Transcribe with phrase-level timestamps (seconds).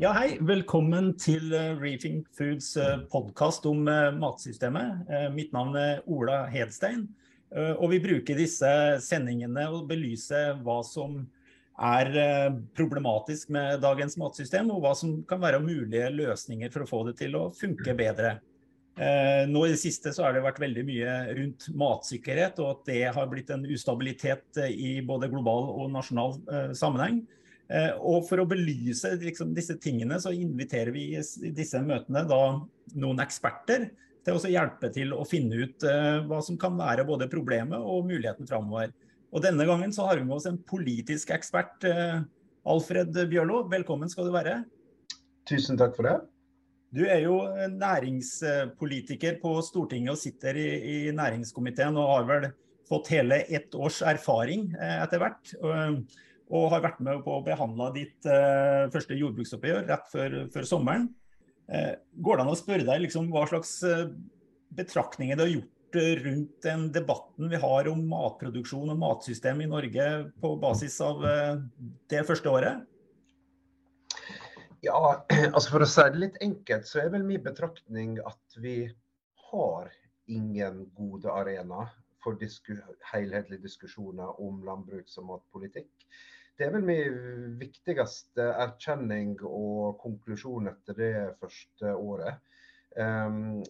[0.00, 0.38] Ja, hei.
[0.40, 5.10] Velkommen til eh, Reefing Foods eh, podkast om eh, matsystemet.
[5.34, 7.02] Mitt navn er Ola Hedstein.
[7.52, 8.70] Og vi bruker disse
[9.04, 11.18] sendingene å belyse hva som
[11.76, 12.08] er
[12.78, 17.18] problematisk med dagens matsystem, og hva som kan være mulige løsninger for å få det
[17.18, 18.38] til å funke bedre.
[19.50, 23.02] Nå i det siste så har det vært veldig mye rundt matsikkerhet, og at det
[23.18, 26.38] har blitt en ustabilitet i både global og nasjonal
[26.78, 27.24] sammenheng.
[27.70, 32.42] Eh, og For å belyse liksom, disse tingene, så inviterer vi i disse møtene da
[32.98, 33.90] noen eksperter
[34.26, 38.08] til å hjelpe til å finne ut uh, hva som kan være både problemet og
[38.10, 38.90] muligheten framover.
[39.30, 41.86] Og Denne gangen så har vi med oss en politisk ekspert.
[41.86, 42.20] Uh,
[42.68, 44.58] Alfred Bjørlo, velkommen skal du være.
[45.48, 46.18] Tusen takk for det.
[46.92, 47.38] Du er jo
[47.70, 52.48] næringspolitiker på Stortinget og sitter i, i næringskomiteen og har vel
[52.90, 55.54] fått hele ett års erfaring uh, etter hvert.
[56.50, 61.08] Og har vært med på å behandle ditt eh, første jordbruksoppgjør rett før, før sommeren.
[61.70, 64.08] Eh, går det an å spørre deg liksom, hva slags uh,
[64.74, 65.76] betraktninger du har gjort
[66.24, 70.04] rundt den debatten vi har om matproduksjon og matsystem i Norge
[70.42, 71.24] på basis av
[72.10, 72.84] det første året?
[74.86, 75.00] Ja,
[75.54, 78.76] altså For å si det litt enkelt, så er vel min betraktning at vi
[79.50, 79.90] har
[80.30, 81.90] ingen gode arenaer
[82.24, 82.76] for disku
[83.10, 85.90] helhetlige diskusjoner om landbruks- og matpolitikk.
[86.60, 92.42] Det er vel min viktigste erkjenning og konklusjon etter det første året.
[93.00, 93.62] Um,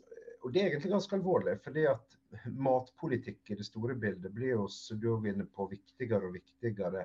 [0.43, 2.17] og Det er egentlig ganske alvorlig, fordi at
[2.51, 7.05] matpolitikk i det store bildet blir jo inne på viktigere og viktigere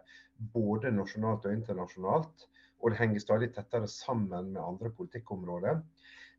[0.57, 2.47] både nasjonalt og internasjonalt.
[2.81, 5.83] Og det henger stadig tettere sammen med andre politikkområder.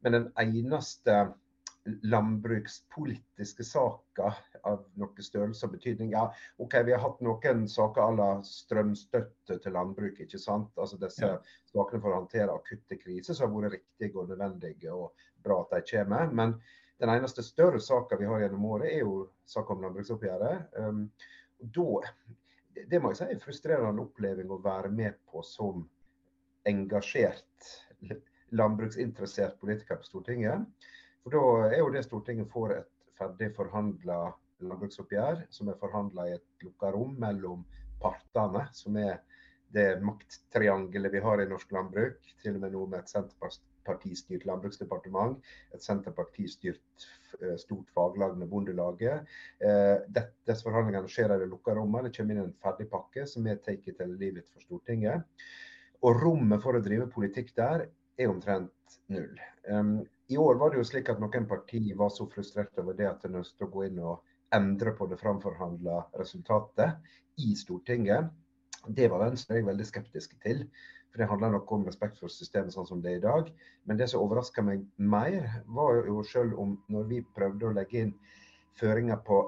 [0.03, 1.21] Men den eneste
[1.87, 6.13] landbrukspolitiske saker av noe størrelse og betydning.
[6.15, 6.27] Ja,
[6.63, 10.21] OK, vi har hatt noen saker à la strømstøtte til landbruk.
[10.21, 10.73] ikke sant?
[10.77, 11.37] Altså Disse ja.
[11.73, 15.77] sakene for å håndtere akutte kriser som har vært riktige og nødvendige og bra at
[15.77, 16.33] de kommer.
[16.33, 16.57] Men
[17.03, 20.79] den eneste større saka vi har gjennom året, er jo saka om landbruksoppgjøret.
[20.81, 21.07] Um,
[21.61, 22.01] da,
[22.91, 25.85] det må jeg si er en frustrerende oppleving å være med på som
[26.67, 27.75] engasjert
[28.57, 30.67] landbruksinteressert politiker på Stortinget.
[31.23, 34.35] For Da er jo det Stortinget får et ferdig forhandla
[34.65, 37.65] landbruksoppgjør, som er forhandla i et lukka rom mellom
[38.03, 39.21] partene, som er
[39.75, 42.19] det makttriangelet vi har i norsk landbruk.
[42.43, 45.37] Til og med nå med et Senterpartistyrt landbruksdepartement,
[45.75, 47.07] et Senterpartistyrt
[47.41, 49.27] eh, stort faglag med Bondelaget.
[49.61, 49.97] Eh,
[50.47, 52.09] disse forhandlingene skjer i det lukka rommet.
[52.09, 55.27] Det kommer inn en ferdig pakke som er take taket leave livet for Stortinget.
[56.05, 58.73] Og rommet for å drive politikk der er omtrent
[59.13, 59.41] null.
[60.29, 63.23] I år var det jo slik at noen partier var så frustrert over det at
[63.23, 64.23] de ønsket å gå inn og
[64.55, 68.31] endre på det framforhandla resultatet i Stortinget.
[68.87, 70.67] Det var Venstre jeg veldig skeptiske til.
[71.11, 73.51] For det handler nok om respekt for systemet sånn som det er i dag.
[73.89, 78.03] Men det som overraska meg mer, var jo selv om når vi prøvde å legge
[78.05, 78.13] inn
[78.77, 79.39] føringer på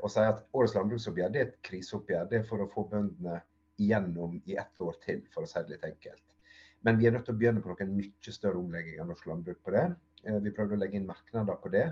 [0.00, 2.30] å si at årets landbruksoppgjør det er et kriseoppgjør.
[2.30, 3.42] Det er for å få bøndene
[3.82, 6.24] igjennom i ett år til, for å si det litt enkelt.
[6.86, 9.58] Men vi er nødt til å begynne på noen mye større omlegging av norsk landbruk
[9.64, 9.86] på det.
[10.24, 11.86] Eh, vi prøvde å legge inn merknader på det.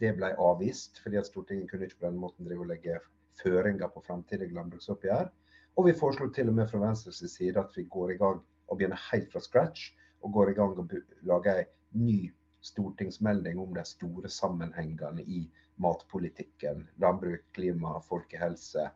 [0.00, 2.98] Det ble avvist, fordi at Stortinget kunne ikke på den måten drive og legge
[3.42, 5.28] føringer på framtidige landbruksoppgjør.
[5.76, 8.78] Og vi foreslo til og med fra Venstres side at vi går i gang og
[8.78, 9.92] begynner helt fra scratch.
[10.24, 10.92] Og går i gang og
[11.28, 12.32] lager en ny
[12.64, 15.44] stortingsmelding om de store sammenhengene i
[15.76, 16.88] matpolitikken.
[16.98, 18.88] Landbruk, klima, folkehelse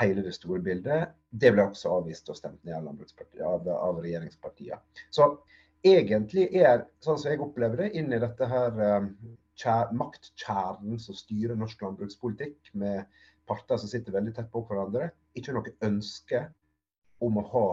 [0.00, 1.14] hele det store bildet.
[1.30, 4.78] Det ble også avvist og stemt ned av, av regjeringspartiene.
[5.10, 5.30] Så
[5.86, 9.10] egentlig er, sånn som jeg opplever det, inn i dette her um,
[9.96, 13.04] maktkjernen som styrer norsk landbrukspolitikk, med
[13.50, 16.44] parter som sitter veldig tett på hverandre, ikke noe ønske
[17.24, 17.66] om å ha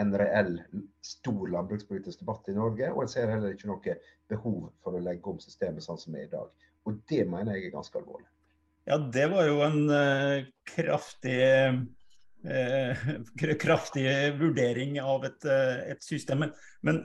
[0.00, 0.56] en reell
[1.04, 2.90] stor landbrukspolitisk debatt i Norge.
[2.94, 3.96] Og jeg ser heller ikke noe
[4.30, 6.68] behov for å legge om systemet sånn som det er i dag.
[6.88, 8.28] Og det mener jeg er ganske alvorlig.
[8.88, 11.40] Ja, det var jo en uh, kraftig
[12.48, 13.02] uh,
[13.64, 14.06] kraftig
[14.40, 16.46] vurdering av et, uh, et system.
[16.46, 16.54] Men,
[16.86, 17.02] men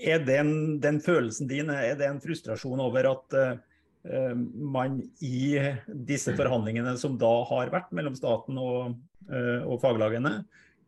[0.00, 3.36] er den, den, følelsen din er det en frustrasjon over at
[4.00, 5.58] man i
[6.08, 8.94] disse forhandlingene som da har vært mellom staten og,
[9.28, 10.38] og faglagene,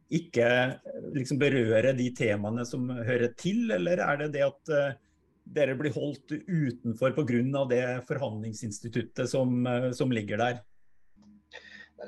[0.08, 0.46] ikke
[1.12, 4.72] liksom berører de temaene som hører til, eller er det det at
[5.44, 7.64] dere blir holdt utenfor pga.
[7.70, 10.60] det forhandlingsinstituttet som, eh, som, ligger der?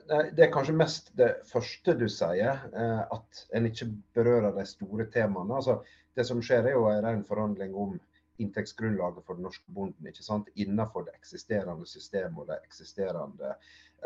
[0.08, 3.86] Det er kanskje mest det første du sier, eh, at en ikke
[4.16, 5.54] berører de store temaene.
[5.60, 5.78] Altså,
[6.18, 7.94] det som skjer er jo en ren forhandling om
[8.42, 10.48] inntektsgrunnlaget for den norske bonden ikke sant?
[10.58, 13.54] innenfor det eksisterende systemet og de eksisterende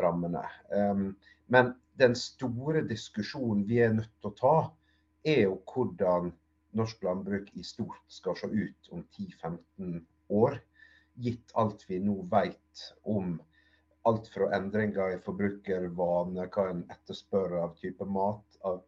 [0.01, 0.43] rammene.
[0.69, 1.15] Um,
[1.47, 4.55] men den store diskusjonen vi er nødt til å ta,
[5.25, 6.31] er jo hvordan
[6.77, 10.03] norsk landbruk i stort skal se ut om 10-15
[10.37, 10.59] år,
[11.19, 13.39] gitt alt vi nå vet om
[14.07, 18.81] alt fra endringer i forbrukervaner, hva en etterspør av type mat, av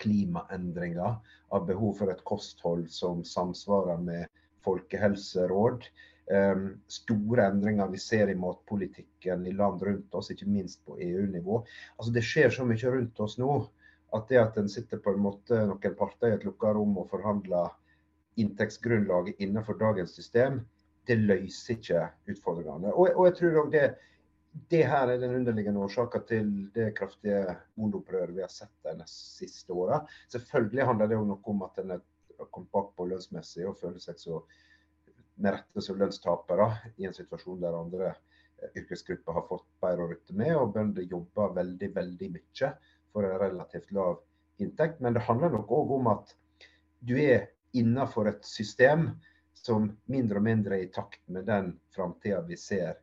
[0.00, 1.18] klimaendringer,
[1.52, 4.30] av behov for et kosthold som samsvarer med
[4.64, 5.84] folkehelseråd.
[6.30, 11.60] Um, store endringer vi ser i matpolitikken i land rundt oss, ikke minst på EU-nivå.
[11.98, 13.50] Altså Det skjer så mye rundt oss nå
[14.14, 17.10] at det at en sitter på en måte noen parter i et lukka rom og
[17.12, 17.70] forhandler
[18.40, 20.62] inntektsgrunnlaget innenfor dagens system,
[21.06, 22.92] det løser ikke utfordringene.
[22.94, 23.84] Og, og jeg tror også det,
[24.50, 29.72] det her er den underliggende årsaken til det kraftige bondeopprøret vi har sett de siste
[29.72, 30.00] åra.
[30.32, 32.02] Selvfølgelig handler det jo noe om at en er
[32.50, 34.40] kommet bakpå lønnsmessig og føler seg så
[35.40, 36.66] med rette som lønnstapere
[36.98, 38.14] i en situasjon der andre
[38.76, 42.72] yrkesgrupper har fått bedre å rutte med, og bønder jobber veldig, veldig mye
[43.12, 44.18] for en relativt lav
[44.60, 45.00] inntekt.
[45.00, 46.34] Men det handler nok òg om at
[47.06, 49.12] du er innenfor et system
[49.56, 52.98] som mindre og mindre er i takt med den framtida vi ser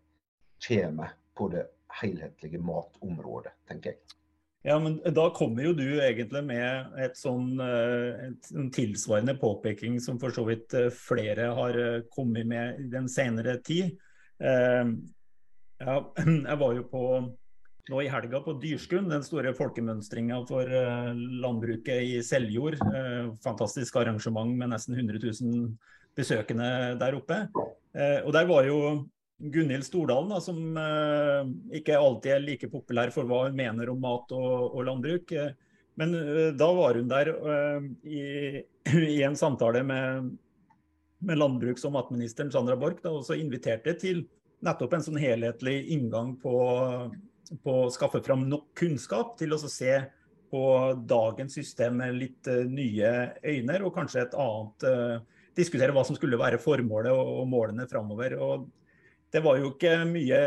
[0.67, 1.67] kommer på det
[2.01, 4.17] helhetlige matområdet, tenker jeg.
[4.67, 9.99] Ja, men Da kommer jo du egentlig med et sånn, eh, et, en tilsvarende påpeking
[10.03, 13.95] som for så vidt eh, flere har eh, kommet med i den senere tid.
[14.37, 15.97] Ja,
[16.49, 17.03] jeg var jo på
[17.87, 20.67] nå i helga på Dyrskund, den store folkemønstringa for
[21.39, 22.75] landbruket i Seljord.
[22.83, 25.69] Uh, fantastisk arrangement med nesten 100 000
[26.17, 26.67] besøkende
[26.99, 27.37] der oppe.
[27.95, 28.81] Uh, og der var jo
[29.37, 30.57] Gunhild Stordalen, da, som
[31.77, 35.33] ikke alltid er like populær for hva hun mener om mat og, og landbruk.
[36.01, 36.15] men
[36.57, 37.29] da var hun der
[38.01, 38.23] i,
[39.13, 40.31] i, en samtale med,
[41.19, 44.25] med landbruks- og matministeren Sandra Borch, og så inviterte til
[44.65, 46.57] nettopp en sånn helhetlig inngang på
[47.63, 49.93] på å skaffe fram nok kunnskap til å se
[50.51, 50.63] på
[51.07, 53.11] dagens system med litt uh, nye
[53.43, 57.87] øyne, og kanskje et annet uh, Diskutere hva som skulle være formålet og, og målene
[57.89, 58.35] framover.
[59.33, 60.39] Det var jo ikke mye,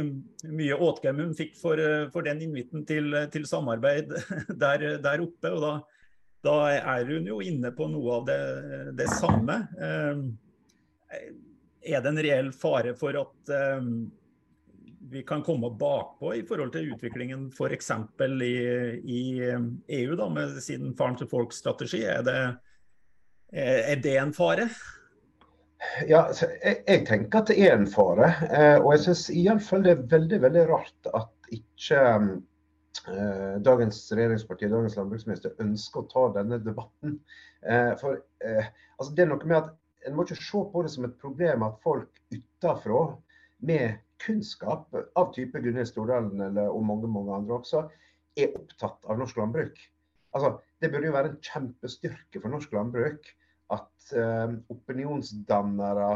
[0.58, 4.14] mye åtgaum hun fikk for, uh, for, den invitten til, til samarbeid
[4.64, 5.52] der, der, oppe.
[5.52, 5.74] og da,
[6.46, 8.40] da, er hun jo inne på noe av det,
[9.00, 9.58] det samme.
[11.84, 13.54] Er det en reell fare for at
[15.10, 17.90] vi kan komme bakpå i forhold til utviklingen f.eks.
[18.44, 18.54] I,
[19.04, 19.22] i
[20.00, 22.02] EU da, med sin farm to folk-strategi?
[22.08, 22.56] Er,
[23.52, 24.68] er, det en fare?
[26.08, 28.30] Ja, jeg, jeg, tenker at det er en fare.
[28.48, 32.00] Eh, og jeg syns iallfall det er veldig veldig rart at ikke
[33.10, 37.18] eh, dagens regjeringsparti, dagens landbruksminister, ønsker å ta denne debatten.
[37.62, 39.72] Eh, for eh, altså, det er noe med at
[40.04, 42.98] En må ikke se på det som et problem at folk utafra
[43.64, 47.86] med kunnskap av type Gunnhild Stordalen eller, og mange mange andre også,
[48.36, 49.80] er opptatt av norsk landbruk.
[50.36, 53.30] Altså, det burde jo være en kjempestyrke for norsk landbruk
[53.72, 56.10] at uh, opinionsdannere,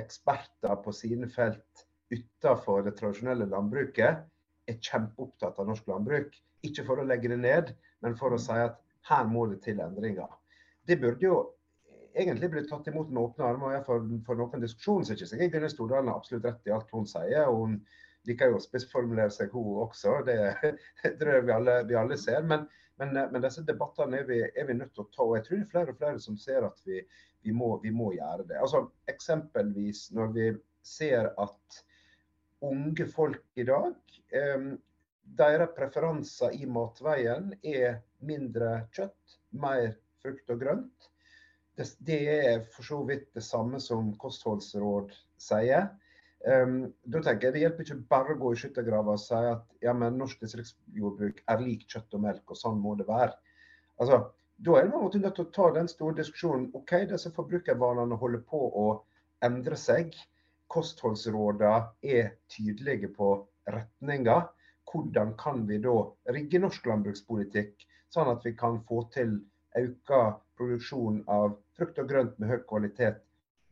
[0.00, 4.24] eksperter på sine felt utenfor det tradisjonelle landbruket
[4.70, 6.34] er kjempeopptatt av norsk landbruk.
[6.66, 8.80] Ikke for å legge det ned, men for å si at
[9.10, 10.30] her må det til endringer.
[10.88, 11.36] Det burde jo
[12.14, 13.82] egentlig blitt tatt imot med åpne armer.
[13.86, 16.92] For, for noen diskusjon så er ikke sikkert Gunhild Stordalen har absolutt rett i alt
[16.94, 17.44] hun sier.
[17.50, 17.76] og Hun
[18.28, 20.20] liker jo å spissformulere seg, hun også.
[20.28, 20.38] Det,
[21.02, 22.46] det tror jeg vi alle, vi alle ser.
[22.48, 22.66] Men,
[23.00, 25.24] men, men, disse debattene er vi, er vi, nødt til å ta.
[25.24, 27.00] og Jeg tror det er flere og flere som ser at vi,
[27.42, 28.58] vi, må, vi må, gjøre det.
[28.62, 30.48] Altså, Eksempelvis når vi
[30.86, 31.80] ser at
[32.64, 34.68] unge folk i dag eh,
[35.38, 41.10] deres preferanser i matveien er mindre kjøtt, mer frukt og grønt
[41.76, 45.88] det, det, er for så vidt det samme som kostholdsråd sier.
[46.44, 49.62] Um, da tenker jeg Det hjelper ikke bare å gå i skyttergrava og si at
[49.84, 53.32] ja, men norsk distriktsjordbruk er lik kjøtt og melk, og sånn må det være.
[54.00, 54.26] Altså,
[54.64, 56.68] Da er man nødt til å ta den store diskusjonen.
[56.78, 58.84] OK, disse forbrukervanene holder på å
[59.42, 60.14] endre seg.
[60.70, 61.72] Kostholdsrådene
[62.06, 63.32] er tydelige på
[63.66, 64.36] retninga.
[64.92, 65.96] Hvordan kan vi da
[66.36, 67.82] rigge norsk landbrukspolitikk
[68.14, 69.40] sånn at vi kan få til
[69.80, 70.12] økt
[70.58, 73.22] produksjon av frukt og grønt med høy kvalitet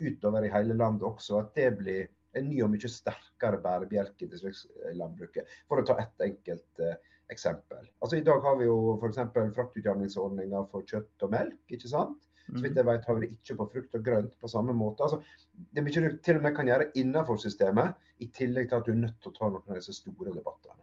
[0.02, 1.44] utover i hele landet også.
[1.44, 2.08] At det blir
[2.38, 5.48] en ny og mye sterkere bærebjelke i distriktslandbruket.
[5.68, 6.98] For å ta ett enkelt eh,
[7.32, 7.86] eksempel.
[8.00, 9.22] Altså I dag har vi jo f.eks.
[9.56, 11.60] fraktutjamningsordninger for kjøtt og melk.
[11.68, 12.20] ikke sant?
[12.52, 15.06] Så vidt jeg vet har vi det ikke på frukt og grønt på samme måte.
[15.06, 15.20] Altså,
[15.72, 18.88] det er mye du til og med kan gjøre innenfor systemet, i tillegg til at
[18.88, 20.82] du er nødt til å ta noen av disse store debattene.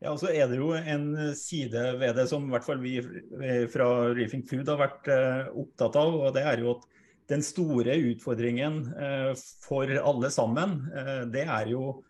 [0.00, 2.94] Ja, og så er det jo en side ved det som i hvert fall vi
[3.72, 6.14] fra Reefing Food har vært eh, opptatt av.
[6.16, 6.86] og det er jo at
[7.30, 9.32] Den store utfordringen eh,
[9.62, 12.02] for alle sammen, eh, det er jo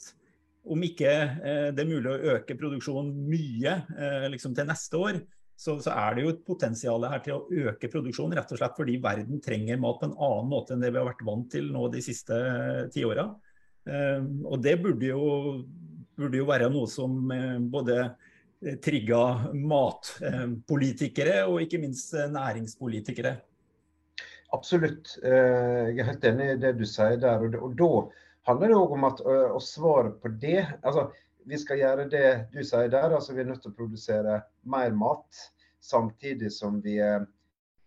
[0.66, 1.12] om ikke
[1.76, 3.74] det er mulig å øke produksjonen mye
[4.32, 5.18] liksom til neste år,
[5.56, 8.76] så, så, er det jo et potensial her til å øke produksjonen, rett og slett
[8.76, 11.70] fordi verden trenger mat på en annen måte enn det vi har vært vant til
[11.72, 12.36] nå de siste
[12.92, 13.24] tiåra.
[13.86, 15.24] Og det burde jo,
[16.18, 17.32] burde jo være noe som
[17.72, 18.02] både
[18.84, 19.22] trigga
[19.54, 23.36] matpolitikere og ikke minst næringspolitikere.
[24.54, 25.16] Absolutt.
[25.24, 27.42] Eh, jeg er helt enig i det du sier der.
[27.58, 27.90] Og da
[28.46, 31.10] handler det òg om at å svare på det altså,
[31.46, 33.12] Vi skal gjøre det du sier der.
[33.14, 35.44] altså Vi er nødt til å produsere mer mat
[35.82, 37.22] samtidig som vi er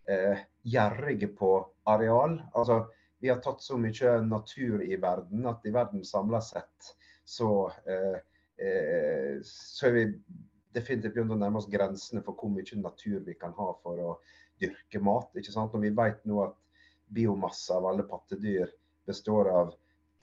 [0.08, 1.52] eh, gjerrige på
[1.92, 2.38] areal.
[2.54, 2.86] Altså,
[3.20, 6.94] vi har tatt så mye natur i verden at i verden samla sett
[7.28, 7.50] så,
[7.84, 8.16] eh,
[8.66, 10.06] eh, så er vi
[10.74, 14.16] definitivt begynt å nærme oss grensene for hvor mye natur vi kan ha for å
[14.62, 15.36] dyrke mat.
[15.36, 15.76] ikke sant?
[15.76, 16.56] Og vi vet nå at
[17.12, 18.72] biomasse av alle pattedyr
[19.10, 19.76] består av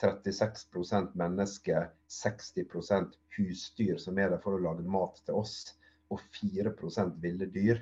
[0.03, 5.77] 36% mennesker, 60% husdyr som er der for å lage mat til oss,
[6.13, 6.73] og 4
[7.23, 7.81] ville dyr.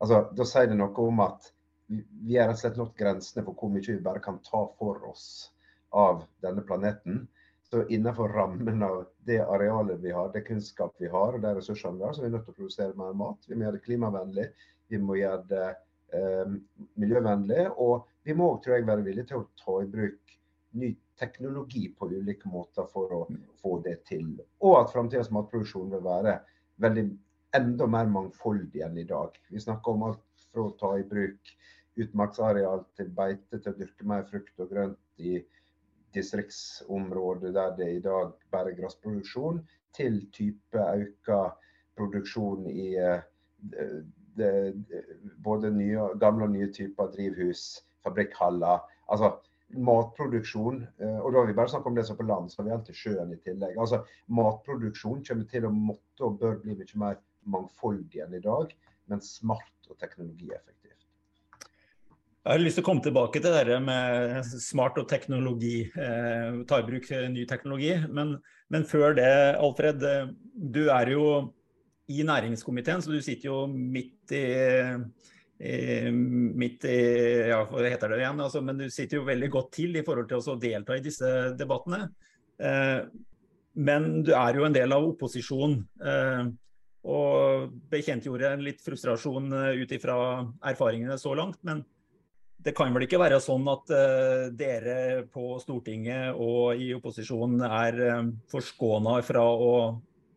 [0.00, 1.52] Altså, Da sier det noe om at
[1.88, 5.04] vi har rett og slett nådd grensene for hvor mye vi bare kan ta for
[5.08, 5.52] oss
[5.92, 7.26] av denne planeten.
[7.70, 11.98] Så innenfor rammen av det arealet vi har, det kunnskap vi har og de ressursene
[11.98, 13.48] vi har, så er vi nødt til å produsere mer mat.
[13.48, 14.48] Vi må gjøre det klimavennlig,
[14.92, 15.68] vi må gjøre det
[16.18, 16.52] eh,
[17.00, 17.64] miljøvennlig.
[17.80, 20.36] Og vi må jeg, være villige til å ta i bruk
[20.74, 23.20] ny teknologi på ulike måter for å
[23.62, 24.34] få det til.
[24.62, 26.38] Og at framtidas matproduksjon vil være
[26.82, 27.04] veldig
[27.54, 29.36] enda mer mangfoldig enn i dag.
[29.50, 31.52] Vi snakker om alt fra å ta i bruk
[32.02, 35.38] utmarksareal til beite til å dyrke mer frukt og grønt i
[36.14, 39.62] distriktsområder der det i dag bare er gressproduksjon,
[39.94, 41.30] til type økt
[41.98, 43.22] produksjon i eh,
[44.34, 44.50] det,
[45.46, 48.82] både nye, gamle og nye typer drivhus, fabrikkhaller.
[49.06, 49.30] Altså
[49.72, 52.68] matproduksjon, eh, og da har vi bare snakket om det som på land, så har
[52.68, 53.78] vi alltid sjøen i tillegg.
[53.80, 54.04] Altså
[54.34, 57.20] Matproduksjon kommer til å måtte og bør bli mye mer
[57.54, 58.72] mangfoldig enn i dag,
[59.10, 60.74] men smart og teknologieffektivt.
[62.44, 65.86] Jeg har lyst til å komme tilbake til det med smart og teknologi.
[65.96, 67.94] Eh, ta i bruk ny teknologi.
[68.12, 68.34] Men,
[68.68, 70.04] men, før det, Alfred.
[70.04, 71.24] Eh, du er jo
[72.12, 76.96] i næringskomiteen, så du sitter jo midt i, i midt i
[77.48, 78.40] ja, hva heter det igjen?
[78.42, 81.30] Altså, men du sitter jo veldig godt til i forhold til å delta i disse
[81.58, 82.08] debattene.
[82.58, 83.06] Eh,
[83.74, 85.80] men du er jo en del av opposisjonen.
[85.98, 86.44] Eh,
[87.04, 90.16] og bekjentgjorde litt frustrasjon eh, ut ifra
[90.70, 91.60] erfaringene så langt.
[91.62, 91.84] men
[92.64, 93.90] det kan vel ikke være sånn at
[94.56, 99.74] dere på Stortinget og i opposisjonen er eh, forskåna fra å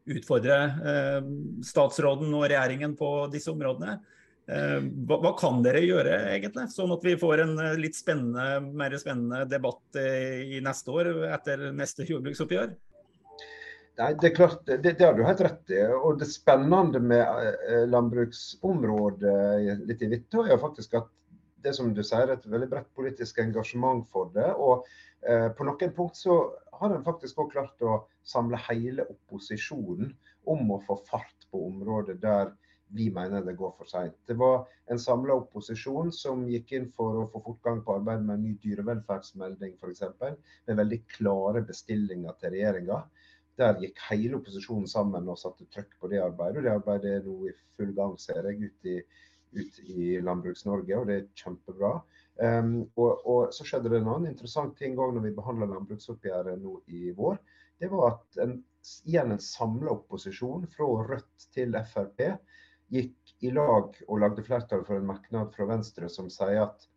[0.08, 0.58] utfordre
[1.68, 3.98] statsråden og regjeringen på disse områdene.
[4.48, 8.96] Uh, hva, hva, kan dere gjøre, egentlig, sånn at vi får en litt spennende, mer
[9.02, 12.72] spennende debatt i neste år etter neste jordbruksoppgjør?
[13.98, 15.82] Nei, Det er klart, det, det har du helt rett i.
[15.98, 21.10] Og Det spennende med landbruksområdet litt i Hvittå er faktisk at
[21.68, 24.48] det som du sier, et veldig bredt politisk engasjement for det.
[24.56, 24.86] Og
[25.28, 26.38] eh, på noen punkt så
[26.80, 30.14] har en faktisk også klart å samle hele opposisjonen
[30.48, 32.54] om å få fart på området der
[32.96, 34.16] vi mener det går for seint.
[34.28, 38.38] Det var en samla opposisjon som gikk inn for å få fortgang på arbeidet med
[38.38, 40.04] en ny dyrevelferdsmelding f.eks.
[40.68, 43.02] Med veldig klare bestillinger til regjeringa.
[43.58, 46.62] Der gikk hele opposisjonen sammen og satte trøkk på det arbeidet.
[46.62, 49.00] og Det arbeidet er nå i full gang, ser jeg, ut i
[49.56, 51.94] i Landbruks-Norge, og det er kjempebra.
[52.38, 56.60] Um, og, og, så skjedde det en annen interessant ting òg når vi behandla landbruksoppgjøret
[56.62, 57.40] nå i vår.
[57.82, 58.58] Det var at en,
[59.10, 62.24] igjen en samla opposisjon, fra Rødt til Frp,
[62.94, 66.88] gikk i lag og lagde flertall for en merknad fra Venstre som sier at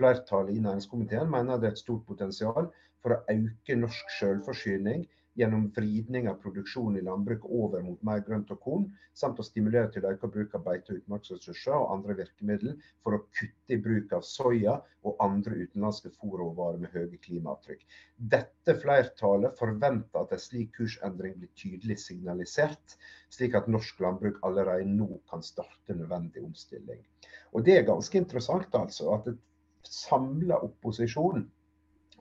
[0.00, 2.70] flertallet i næringskomiteen mener det er et stort potensial
[3.02, 5.06] for å øke norsk selvforsyning
[5.36, 9.90] gjennom vridning av produksjonen i landbruket over mot mer grønt og korn, samt å stimulere
[9.92, 14.14] til økt bruk av beite- og utmarksressurser og andre virkemidler for å kutte i bruk
[14.16, 17.84] av soya og andre utenlandske fôrråvarer med høye klimaavtrykk.
[18.16, 22.96] Dette flertallet forventer at en slik kursendring blir tydelig signalisert,
[23.28, 27.04] slik at norsk landbruk allerede nå kan starte nødvendig omstilling.
[27.52, 29.38] Og Det er ganske interessant altså, at et
[29.86, 31.44] samla opposisjon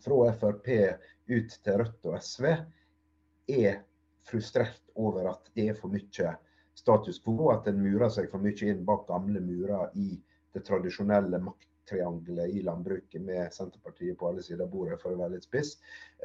[0.03, 0.67] fra Frp
[1.31, 2.51] ut til Rødt og SV
[3.47, 3.83] er
[4.25, 6.33] frustrert over at det er for mye
[6.75, 10.15] status quo, at en murer seg for mye inn bak gamle murer i
[10.55, 15.35] det tradisjonelle makttriangelet i landbruket med Senterpartiet på alle sider av bordet, for å være
[15.35, 15.75] litt spiss.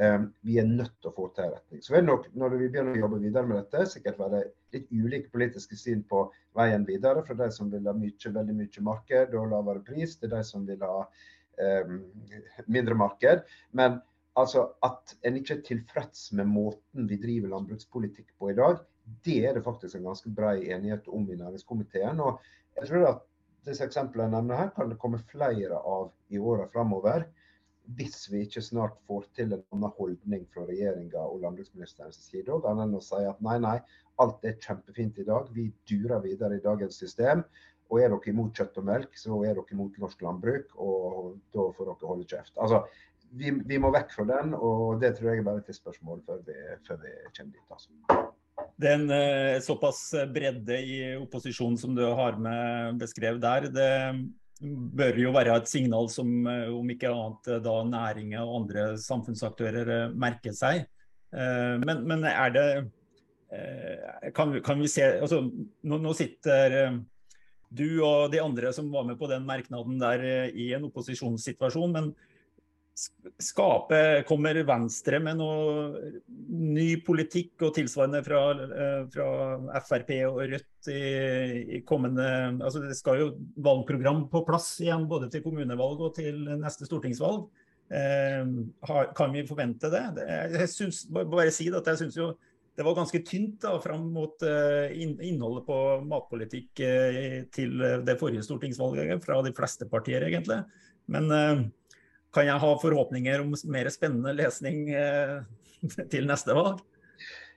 [0.01, 1.83] Um, vi er nødt til å få til en retning.
[1.85, 5.33] Så vil nok, når vi begynner å jobbe videre med dette, sikkert være litt ulike
[5.35, 6.25] politiske syn på
[6.59, 7.25] veien videre.
[7.27, 10.67] Fra de som vil ha mye, veldig mye marked og lavere pris, til de som
[10.67, 11.99] vil ha um,
[12.67, 13.47] mindre marked.
[13.77, 14.01] Men
[14.39, 18.79] altså at en ikke er tilfreds med måten vi driver landbrukspolitikk på i dag,
[19.27, 22.21] det er det faktisk en ganske brei enighet om i næringskomiteen.
[22.21, 22.41] og
[22.77, 23.27] jeg tror at
[23.67, 27.27] disse eksemplene jeg nevner her, kan det komme flere av i åra framover.
[27.99, 32.53] Hvis vi ikke snart får til en annen holdning fra regjeringa og landbruksministerens side.
[32.55, 33.77] Og enn å si at nei, nei,
[34.23, 35.51] alt er kjempefint i dag.
[35.57, 37.43] Vi durer videre i dagens system.
[37.91, 40.77] Og er dere imot kjøtt og melk, så er dere imot norsk landbruk.
[40.79, 42.55] Og da får dere holde kjeft.
[42.63, 42.85] Altså,
[43.31, 46.43] vi, vi, må vekk fra den, og det tror jeg er bare et spørsmål før
[46.47, 47.67] vi, før vi kommer dit.
[47.71, 48.29] altså
[48.81, 53.69] det er en eh, såpass bredde i opposisjonen som du har med beskrevet der.
[53.73, 53.91] Det
[54.97, 58.87] bør jo være et signal som eh, om ikke annet eh, da næringen og andre
[59.01, 60.87] samfunnsaktører merker seg.
[61.31, 62.65] Men, men er det
[64.35, 66.97] kan, kan vi se altså, nå, nå, sitter
[67.71, 71.95] du og de andre som var med på den merknaden der i en opposisjonssituasjon.
[71.95, 72.11] men
[73.41, 76.11] skape Kommer Venstre med noe
[76.51, 81.01] ny politikk og tilsvarende fra, eh, fra Frp og Rødt i,
[81.79, 82.27] i, kommende
[82.59, 83.31] altså Det skal jo
[83.63, 87.49] valgprogram på plass igjen, både til kommunevalg og til neste stortingsvalg.
[87.91, 88.53] Eh,
[89.17, 90.05] kan vi forvente det?
[90.57, 92.33] Jeg synes, bare si at jeg syns jo
[92.79, 95.75] det var ganske tynt da, fram mot uh, innholdet på
[96.07, 97.75] matpolitikk uh, til
[98.07, 100.63] det forrige stortingsvalget fra de fleste partier, egentlig.
[101.11, 101.27] Men
[102.35, 105.41] kan jeg ha forhåpninger om mer spennende lesning eh,
[106.13, 106.83] til neste valg?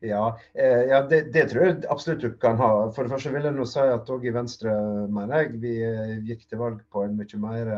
[0.04, 2.72] Ja, eh, ja det, det, tror jeg absolutt du kan ha.
[2.96, 4.74] For det første vil jeg nå si at òg i Venstre,
[5.14, 7.72] mener jeg, vi eh, gikk til valg på en mye mer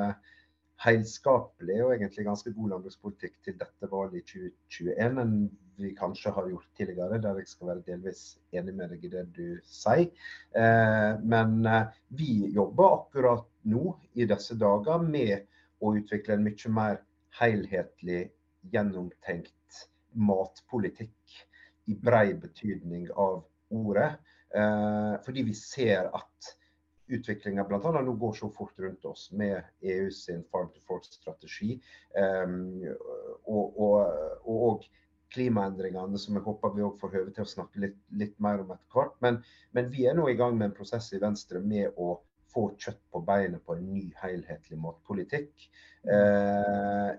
[0.86, 5.38] heilskapelig og egentlig ganske god landbrukspolitikk til dette valget i 2021 enn
[5.80, 8.20] vi kanskje har gjort tidligere, der jeg skal være delvis
[8.56, 10.08] enig med deg i det du sier.
[11.24, 11.56] men
[12.16, 15.48] vi jobber akkurat nå i disse dager med
[15.82, 17.02] å utvikle en mye mer
[17.40, 18.30] helhetlig,
[18.74, 19.82] gjennomtenkt
[20.16, 21.42] matpolitikk
[21.92, 24.16] i brei betydning av ordet.
[24.56, 26.56] Eh, fordi vi ser at
[27.08, 28.02] utviklinga bl.a.
[28.02, 31.76] nå går så fort rundt oss med EU sin Farm to Fork-strategi.
[32.18, 32.56] Eh,
[33.46, 34.88] og, og, og,
[35.36, 38.70] klimaendringene, som jeg håper vi òg får høve til å snakke litt, litt mer om
[38.72, 39.16] etter hvert.
[39.26, 39.40] Men,
[39.76, 42.14] men, vi er nå i gang med en prosess i Venstre med å
[42.56, 45.68] få kjøtt på beinet på en ny, helhetlig matpolitikk.
[46.06, 47.12] Eh,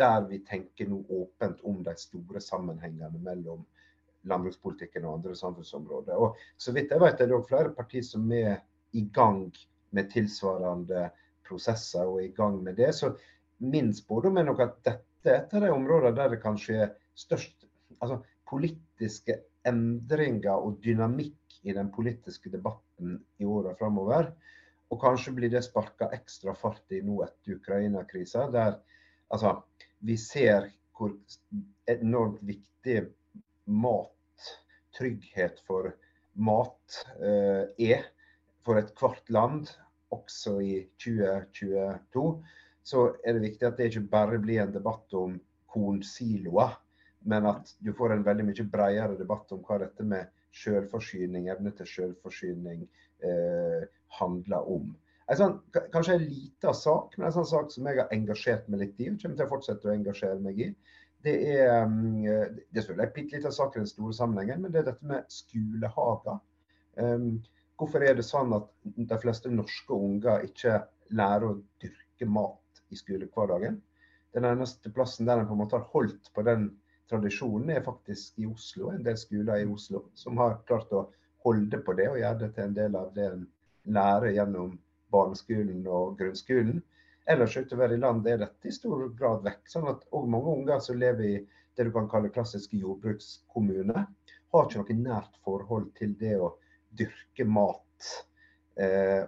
[0.00, 3.66] der vi tenker nå åpent om de store sammenhengene mellom
[4.30, 6.16] landbrukspolitikken og andre samfunnsområder.
[6.16, 8.60] Og så vidt jeg vet er det flere partier som er
[8.96, 9.48] i gang
[9.96, 11.08] med tilsvarende
[11.46, 12.92] prosesser og i gang med det.
[12.94, 13.14] Så
[13.58, 16.94] min spådom er nok at dette er et av de områdene der det kanskje er
[17.18, 17.66] størst
[17.98, 24.30] altså, politiske endringer og dynamikk i den politiske debatten i åra framover.
[24.90, 28.78] Og kanskje blir det sparka ekstra fart i nå etter Ukraina-krisa, der
[29.30, 29.60] altså,
[30.02, 31.14] vi ser hvor
[31.88, 33.04] enormt viktig
[33.70, 34.48] mat,
[34.96, 35.92] trygghet for
[36.34, 38.08] mat, eh, er
[38.66, 39.70] for ethvert land,
[40.10, 42.24] også i 2022.
[42.82, 45.38] Så er det viktig at det ikke bare blir en debatt om
[45.70, 46.74] kornsiloer,
[47.28, 51.72] men at du får en veldig mye bredere debatt om hva dette med selvforsyning, evne
[51.76, 52.86] til selvforsyning,
[53.22, 53.84] eh,
[54.18, 54.90] handler om.
[55.30, 55.58] En sånn,
[55.92, 59.10] kanskje en liten sak, men en sånn sak som jeg har engasjert meg litt i,
[59.12, 60.70] og kommer til å fortsette å engasjere meg i.
[61.22, 62.24] Det er, mm,
[62.72, 65.28] det er en bitte liten sak i den store sammenhengen, men det er dette med
[65.30, 66.40] skolehager.
[66.96, 67.42] Um,
[67.78, 70.80] hvorfor er det sånn at de fleste norske unger ikke
[71.14, 73.78] lærer å dyrke mat i skolehverdagen?
[74.34, 76.70] Den eneste plassen der en på en måte har holdt på den
[77.10, 78.90] tradisjonen, er faktisk i Oslo.
[78.94, 81.08] En del skoler i Oslo som har klart å
[81.44, 83.44] holde på det og gjøre det til en del av det en
[83.96, 84.76] lærer gjennom
[85.10, 86.82] barneskolen og grunnskolen.
[87.30, 89.62] Ellers utover i landet er dette i stor grad vekk.
[89.68, 91.36] sånn at og mange unger som lever i
[91.76, 94.06] det du kan kalle klassiske jordbrukskommune,
[94.50, 96.54] har ikke noe nært forhold til det å
[96.98, 98.10] dyrke mat.
[98.76, 99.22] Eh,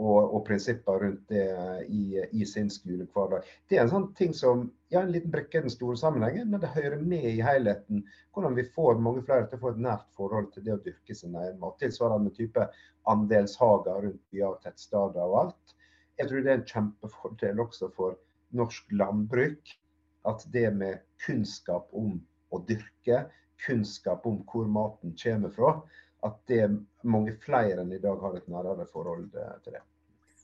[0.00, 1.44] og, og, prinsipper rundt det
[1.92, 3.48] i, i sin skolehverdag.
[3.68, 6.62] Det er en sånn ting som ja, en liten brikke i den store sammenhengen, men
[6.62, 8.04] det hører med i helheten.
[8.32, 11.16] Hvordan vi får mange flere til å få et nært forhold til det å dyrke
[11.16, 11.76] sin egen mat.
[11.82, 12.66] Tilsvarende type
[13.12, 15.76] andelshager rundt byer og tettsteder og alt.
[16.20, 18.16] Jeg tror det er en kjempefordel også for
[18.56, 19.76] norsk landbruk
[20.28, 22.16] at det med kunnskap om
[22.52, 23.24] å dyrke,
[23.64, 25.72] kunnskap om hvor maten kommer fra,
[26.26, 29.82] at det er mange flere enn i dag har et nærere forhold eh, til det.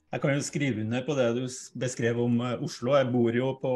[0.09, 1.43] Jeg kan jo skrive under på det du
[1.79, 2.95] beskrev om eh, Oslo.
[2.97, 3.73] Jeg bor jo på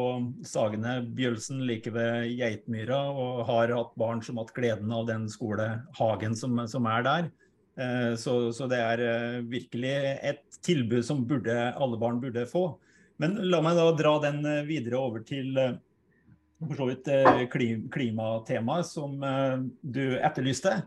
[0.47, 5.29] Sagene Bjølsen like ved Geitmyra og har hatt barn som har hatt gleden av den
[5.31, 7.31] skolehagen som, som er der.
[7.79, 9.95] Eh, så, så, det er virkelig
[10.33, 12.67] et tilbud som burde, alle barn burde få.
[13.21, 15.53] Men la meg da dra den videre over til
[16.63, 17.51] for så vidt
[17.93, 19.19] klimatemaet som
[19.83, 20.79] du etterlyste.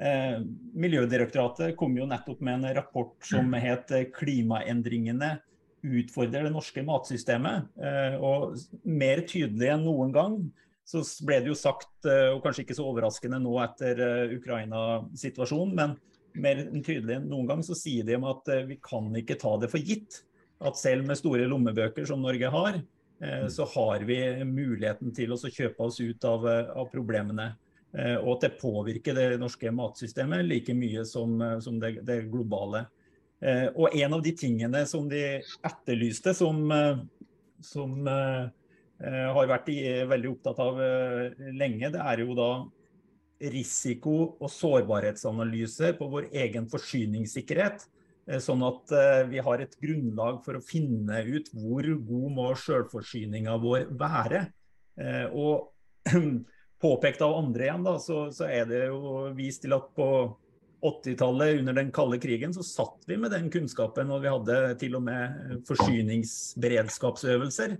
[0.00, 0.40] Eh,
[0.74, 5.40] Miljødirektoratet kom jo nettopp med en rapport som het 'Klimaendringene
[5.82, 7.68] utfordrer det norske matsystemet'.
[7.78, 10.52] Eh, og mer tydelig enn noen gang
[10.84, 15.96] så ble det jo sagt, eh, og kanskje ikke så overraskende nå etter Ukraina-situasjonen, men
[16.34, 19.70] mer tydelig enn noen gang så sier de om at vi kan ikke ta det
[19.70, 20.24] for gitt
[20.60, 22.82] at selv med store lommebøker som Norge har,
[23.48, 27.54] så har vi muligheten til å kjøpe oss ut av, av problemene.
[27.92, 32.22] Eh, og at det påvirker det norske matsystemet like mye som, eh, som det, det,
[32.32, 32.86] globale.
[33.42, 36.62] Eh, og en av de tingene som de etterlyste, som,
[37.60, 37.96] som
[39.02, 39.66] har vært
[40.06, 40.76] veldig opptatt av
[41.58, 42.50] lenge, det er jo da
[43.50, 47.82] risiko- og sårbarhetsanalyse på vår egen forsyningssikkerhet.
[48.38, 48.94] Sånn at
[49.26, 54.44] vi har et grunnlag for å finne ut hvor god må selvforsyninga vår være.
[55.34, 55.72] Og
[56.82, 58.98] påpekt av andre igjen, da, så, så, er det jo
[59.36, 60.08] vist til at på
[60.82, 64.10] 80-tallet, under den kalde krigen, så satt vi med den kunnskapen.
[64.10, 65.28] Og vi hadde til og med
[65.68, 67.76] forsyningsberedskapsøvelser,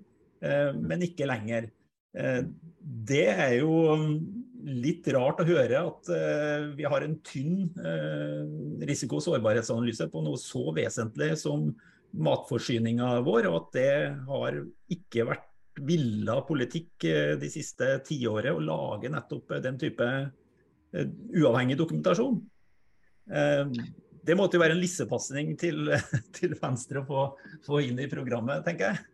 [0.47, 1.67] eh, men ikke lenger.
[2.15, 2.43] Eh,
[3.11, 3.73] det er jo
[4.63, 7.75] litt rart å høre at eh, vi har en tynn
[8.87, 11.75] risiko- og sårbarhetsanalyse på noe så vesentlig som
[12.13, 14.53] matforsyninga vår, og at det har
[14.95, 21.09] ikke vært villa politikk eh, de siste tiåret å lage nettopp den type eh,
[21.39, 22.41] uavhengig dokumentasjon.
[23.33, 23.65] Eh,
[24.23, 25.89] det måtte jo være en lissepasning til,
[26.37, 27.25] til Venstre å få,
[27.67, 29.07] få, inn i programmet, tenker jeg.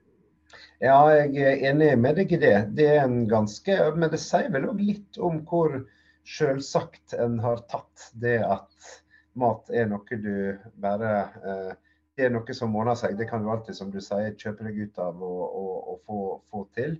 [0.80, 2.56] Ja, jeg er enig med deg i det.
[2.78, 5.74] Det er en ganske Men det sier vel òg litt om hvor
[6.28, 8.88] selvsagt en har tatt det at
[9.38, 11.12] mat er noe du bare
[11.44, 11.72] eh,
[12.18, 13.14] det er noe som ordner seg.
[13.18, 16.22] Det kan du alltid, som du sier, kjøpe deg ut av og, og, og få,
[16.50, 16.96] få, til.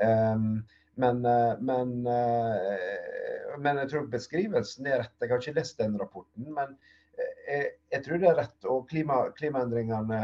[0.00, 0.62] Um,
[1.02, 5.14] men, eh, men, uh, men, jeg tror beskrivelsen er rett.
[5.20, 6.48] Jeg har ikke lest den rapporten.
[6.56, 6.74] Men
[7.16, 8.58] eh, jeg, jeg tror det er rett.
[8.72, 10.22] Og klima, klimaendringene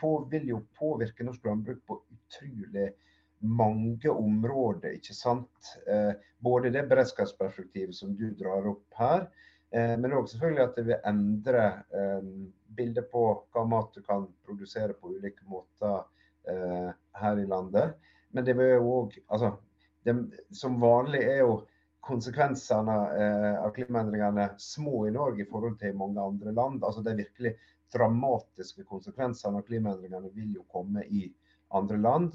[0.00, 2.88] på, vil jo påvirke norsk landbruk på utrolig
[3.42, 4.96] mange områder.
[4.96, 5.72] ikke sant?
[6.42, 11.06] Både det beredskapsperspektivet som du drar opp her, Eh, men òg selvfølgelig at det vil
[11.08, 11.64] endre
[11.96, 12.24] eh,
[12.76, 16.02] bildet på hva mat du kan produsere på ulike måter
[16.48, 17.94] eh, her i landet.
[18.32, 19.54] Men det vil òg altså,
[20.50, 21.62] Som vanlig er jo
[22.02, 22.94] konsekvensene
[23.62, 26.82] av klimaendringene små i Norge i forhold til mange andre land.
[26.82, 27.52] Altså De virkelig
[27.94, 31.28] dramatiske konsekvensene av klimaendringene vil jo komme i
[31.70, 32.34] andre land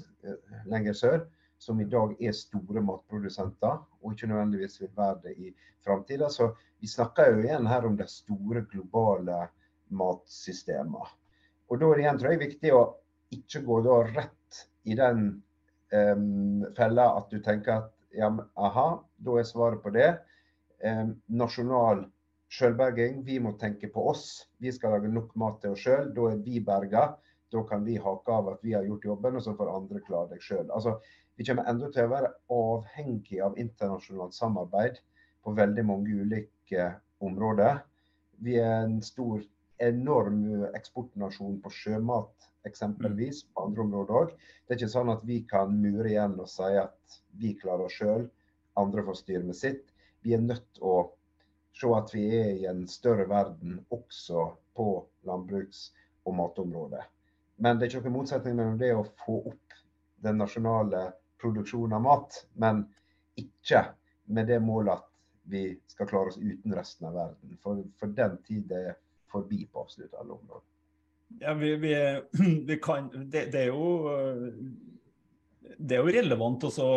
[0.72, 1.26] lenger sør
[1.58, 5.52] som i dag er store matprodusenter, og ikke nødvendigvis vil være det i
[5.84, 6.30] framtida.
[6.30, 9.48] Så vi snakker jo igjen her om de store globale
[9.90, 11.10] matsystemene.
[11.68, 12.82] Og da er det igjen tror jeg, viktig å
[13.34, 15.24] ikke gå da rett i den
[15.92, 18.88] um, fella at du tenker at ja, aha,
[19.24, 20.14] da er svaret på det.
[20.84, 22.06] Um, nasjonal
[22.48, 24.48] sjølberging, Vi må tenke på oss.
[24.58, 26.12] Vi skal lage nok mat til oss sjøl.
[26.16, 27.10] Da er vi berga.
[27.52, 30.32] Da kan vi hake av at vi har gjort jobben, og så får andre klare
[30.32, 30.70] deg sjøl.
[31.38, 34.96] Vi kommer enda til å være avhengig av internasjonalt samarbeid
[35.46, 36.88] på veldig mange ulike
[37.22, 37.78] områder.
[38.42, 39.44] Vi er en stor,
[39.78, 44.32] enorm eksportnasjon på sjømat eksempelvis, på andre områder òg.
[44.66, 48.00] Det er ikke sånn at vi kan mure igjen og si at vi klarer oss
[48.00, 48.26] sjøl,
[48.82, 49.94] andre får styre med sitt.
[50.26, 50.96] Vi er nødt til å
[51.78, 54.88] se at vi er i en større verden også på
[55.28, 55.92] landbruks-
[56.26, 57.06] og matområdet.
[57.62, 59.78] Men det er ikke noen motsetning mellom det å få opp
[60.26, 62.84] den nasjonale produksjon av mat, men
[63.38, 63.84] ikke
[64.34, 65.06] med det målet at
[65.48, 67.56] vi skal klare oss uten resten av verden.
[67.62, 68.98] For, for den tid er
[69.32, 70.66] forbi på absolutt alle områder.
[71.40, 71.94] Ja, vi, vi,
[72.68, 74.44] vi kan, det, det, er jo
[75.76, 76.90] det er jo relevant å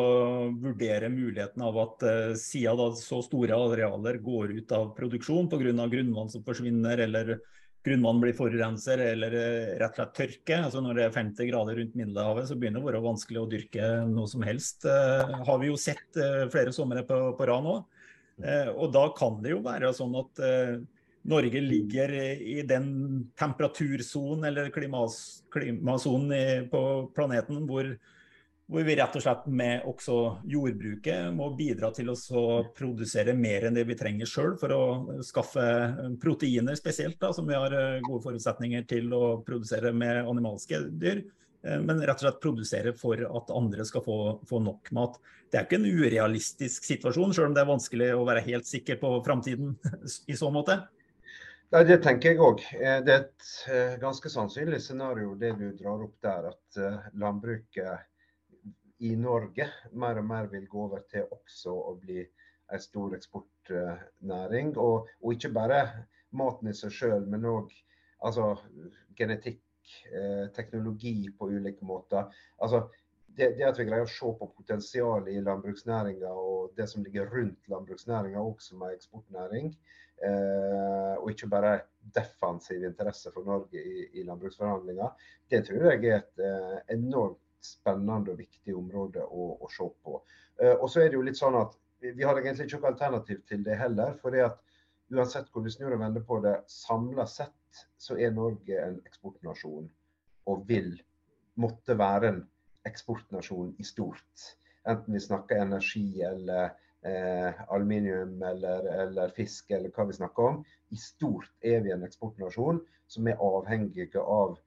[0.55, 5.87] vurdere muligheten av at uh, siden så store arealer går ut av produksjon pga.
[5.91, 7.37] grunnvann som forsvinner, eller
[7.85, 10.59] grunnvann blir forurenser eller eh, rett og slett tørke.
[10.67, 13.49] Altså når det er 50 grader rundt Middelhavet, så begynner det å være vanskelig å
[13.49, 14.85] dyrke noe som helst.
[14.85, 17.75] Eh, har vi jo sett eh, flere somre på, på rad nå.
[18.41, 20.43] Eh, og da kan det jo være sånn at
[21.31, 22.87] Norge ligger i den
[23.37, 26.81] temperatursonen eller klimasonen på
[27.13, 27.91] planeten hvor,
[28.71, 33.75] hvor vi rett og slett med også jordbruket må bidra til å produsere mer enn
[33.75, 34.83] det vi trenger sjøl for å
[35.27, 35.65] skaffe
[36.21, 41.19] proteiner spesielt, da, som vi har eh, gode forutsetninger til å produsere med animalske dyr.
[41.67, 45.17] Eh, men rett og slett produsere for at andre skal få, få nok mat.
[45.51, 49.01] Det er ikke en urealistisk situasjon, sjøl om det er vanskelig å være helt sikker
[49.01, 49.73] på framtiden
[50.31, 50.77] i så måte.
[51.75, 52.63] Nei, Det tenker jeg òg.
[52.79, 58.07] Eh, det er et ganske sannsynlig scenario det du drar opp der, at landbruket
[59.01, 62.21] i Norge mer og mer vil gå over til også å bli
[62.71, 64.75] en stor eksportnæring.
[64.77, 65.81] Og, og ikke bare
[66.37, 67.73] maten i seg sjøl, men òg
[68.27, 68.53] altså,
[69.17, 69.63] genetikk,
[70.13, 72.29] eh, teknologi på ulike måter.
[72.61, 72.85] Altså,
[73.31, 77.29] det, det, at vi greier å se på potensialet i landbruksnæringa og det som ligger
[77.31, 79.71] rundt landbruksnæringa også med eksportnæring,
[80.27, 81.77] eh, og ikke bare
[82.15, 85.15] defensiv interesse for Norge i, i landbruksforhandlinger,
[85.51, 90.19] det tror jeg er et eh, enormt spennende og viktig område å, å se på.
[90.61, 93.43] Uh, og så er det jo litt sånn at Vi har egentlig ikke noe alternativ
[93.45, 94.15] til det heller.
[94.21, 94.61] for det at
[95.11, 99.89] Uansett hvor vi snur og vender på det, samla sett så er Norge en eksportnasjon.
[100.47, 100.93] Og vil
[101.59, 102.39] måtte være en
[102.87, 104.45] eksportnasjon i stort.
[104.87, 106.71] Enten vi snakker energi eller
[107.05, 110.63] eh, aluminium eller, eller, fisk eller hva vi snakker om.
[110.95, 114.57] I stort er vi en eksportnasjon som er avhengige av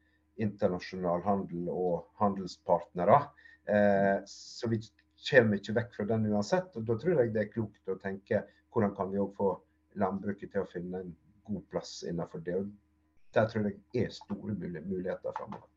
[0.42, 3.20] internasjonal handel og handelspartnere.
[3.68, 4.80] Eh, så vi
[5.28, 6.72] kommer ikke vekk fra den uansett.
[6.76, 8.44] og Da tror jeg det er klokt å tenke
[8.74, 9.52] hvordan kan vi òg få
[10.00, 11.12] landbruket til å finne en
[11.46, 12.56] god plass innenfor det.
[12.58, 12.72] og
[13.34, 15.68] Der tror jeg er store muligheter framover.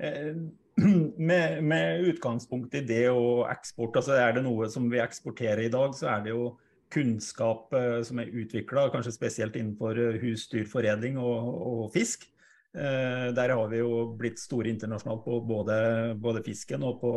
[0.00, 0.34] Eh,
[1.30, 5.72] med, med, utgangspunkt i det og eksport, altså er det noe som vi eksporterer i
[5.72, 6.54] dag, så er det jo
[6.90, 12.26] kunnskap eh, som er utvikla, kanskje spesielt innenfor husdyrforedling og, og fisk.
[12.74, 17.12] Eh, der har vi jo blitt store internasjonalt på både, både fisken og på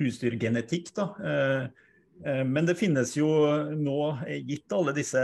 [0.00, 0.94] husdyrgenetikk.
[0.96, 1.04] Da.
[1.20, 1.62] Eh,
[2.24, 3.28] eh, men det finnes jo
[3.76, 5.20] nå, gitt alle disse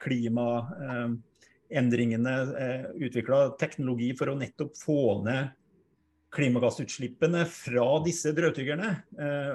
[0.00, 2.34] klimaendringene,
[2.96, 5.48] utvikla teknologi for å nettopp få ned
[6.32, 9.02] klimagassutslippene fra disse drøvtyggerne.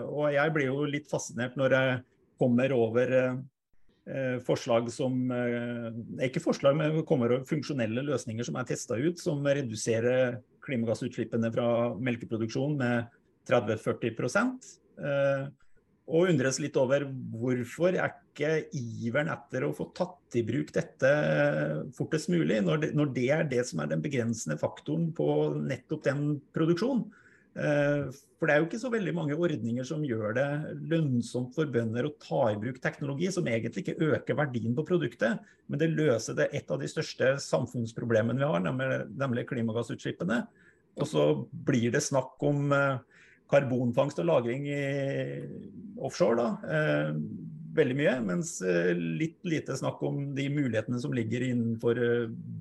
[0.10, 2.00] Og jeg blir jo litt fascinert når jeg
[2.42, 3.38] kommer over
[4.44, 10.42] forslag som eh, Ikke forslag, men kommer funksjonelle løsninger som er testa ut, som reduserer
[10.64, 13.14] klimagassutslippene fra melkeproduksjon med
[13.48, 14.12] 30-40
[15.00, 15.48] eh,
[16.12, 21.10] Og undres litt over hvorfor er ikke iveren etter å få tatt i bruk dette
[21.96, 25.28] fortest mulig, når det, når det er det som er den begrensende faktoren på
[25.64, 27.08] nettopp den produksjonen.
[27.54, 30.48] Eh, for det er jo ikke så veldig mange ordninger som gjør det
[30.90, 35.42] lønnsomt for bønder å ta i bruk teknologi som egentlig ikke øker verdien på produktet,
[35.70, 40.44] men det løser det et av de største samfunnsproblemene vi har, nemlig klimagassutslippene.
[41.02, 41.26] Og så
[41.66, 43.02] blir det snakk om eh,
[43.54, 44.66] karbonfangst og -lagring
[46.02, 46.50] offshore, da.
[46.74, 47.12] Eh,
[47.74, 48.60] veldig mye, mens
[48.98, 52.02] litt lite snakk om de mulighetene som ligger innenfor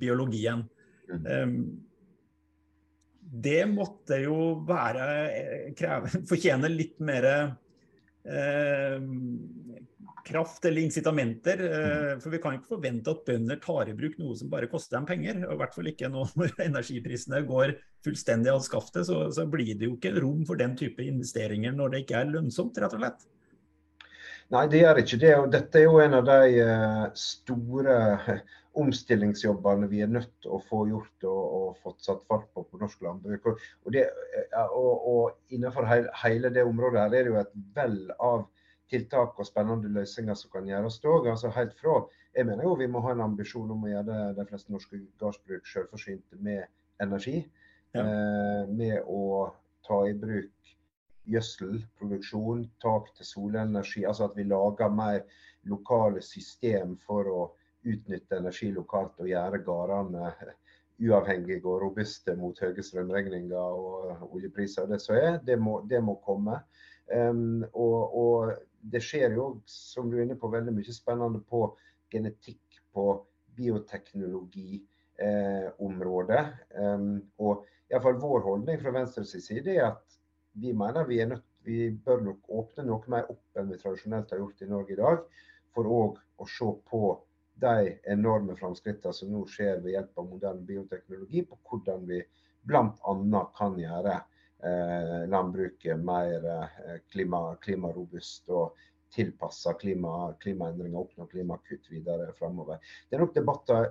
[0.00, 0.64] biologien.
[1.12, 1.80] Mm
[3.32, 4.36] det måtte jo
[4.68, 8.98] være eh, kreve, fortjene litt mer eh,
[10.26, 11.62] kraft eller incitamenter.
[11.68, 14.98] Eh, for vi kan ikke forvente at bønder tar i bruk noe som bare koster
[14.98, 15.42] dem penger.
[15.46, 19.74] og I hvert fall ikke nå når energiprisene går fullstendig av skaftet, så, så blir
[19.74, 23.04] det jo ikke rom for den type investeringer når det ikke er lønnsomt, rett og
[23.04, 23.28] slett.
[24.52, 25.36] Nei, det gjør ikke det.
[25.40, 27.94] og Dette er jo en av de uh, store
[28.78, 32.80] omstillingsjobbene vi er nødt til å få gjort og, og fått satt fart på på
[32.80, 33.46] norsk landbruk.
[33.50, 34.06] Og, og, det,
[34.70, 38.46] og, og Innenfor hele, hele, det området her er det jo et vell av
[38.92, 41.28] tiltak og spennende løsninger som kan gjøres òg.
[41.32, 42.00] Altså helt fra
[42.32, 45.68] jeg mener jo vi må ha en ambisjon om å gjøre de fleste norske gårdsbruk
[45.68, 46.64] selvforsynte med
[47.04, 47.42] energi.
[47.92, 48.06] Ja.
[48.06, 49.50] Eh, med å
[49.84, 50.72] ta i bruk
[51.28, 54.06] gjødselproduksjon, tak til solenergi.
[54.08, 55.20] Altså at vi lager mer
[55.68, 57.42] lokale system for å
[57.82, 60.30] utnytte energi lokalt og gjøre gårdene
[61.02, 64.86] uavhengige og robuste mot høye strømregninger og oljepriser.
[64.90, 66.56] Det, er, det, må, det må komme.
[67.12, 68.52] Um, og, og,
[68.92, 71.78] det skjer jo, som du er inne på, veldig mye spennende på
[72.10, 76.44] genetikk, på bioteknologiområdet.
[76.74, 80.06] Eh, um, og iallfall vår holdning fra Venstres side er at
[80.58, 84.42] vi mener vi, nødt, vi bør nok åpne noe mer opp enn vi tradisjonelt har
[84.42, 85.18] gjort i Norge i dag,
[85.72, 87.00] for òg å se på
[87.54, 92.22] de enorme framskrittene som nå skjer ved hjelp av moderne bioteknologi, på hvordan vi
[92.68, 93.42] bl.a.
[93.58, 98.78] kan gjøre eh, landbruket mer eh, klima, klimarobust og
[99.12, 102.80] tilpassa klima, klimaendringer, oppnå klimakutt videre framover.
[103.08, 103.90] Det er nok debatter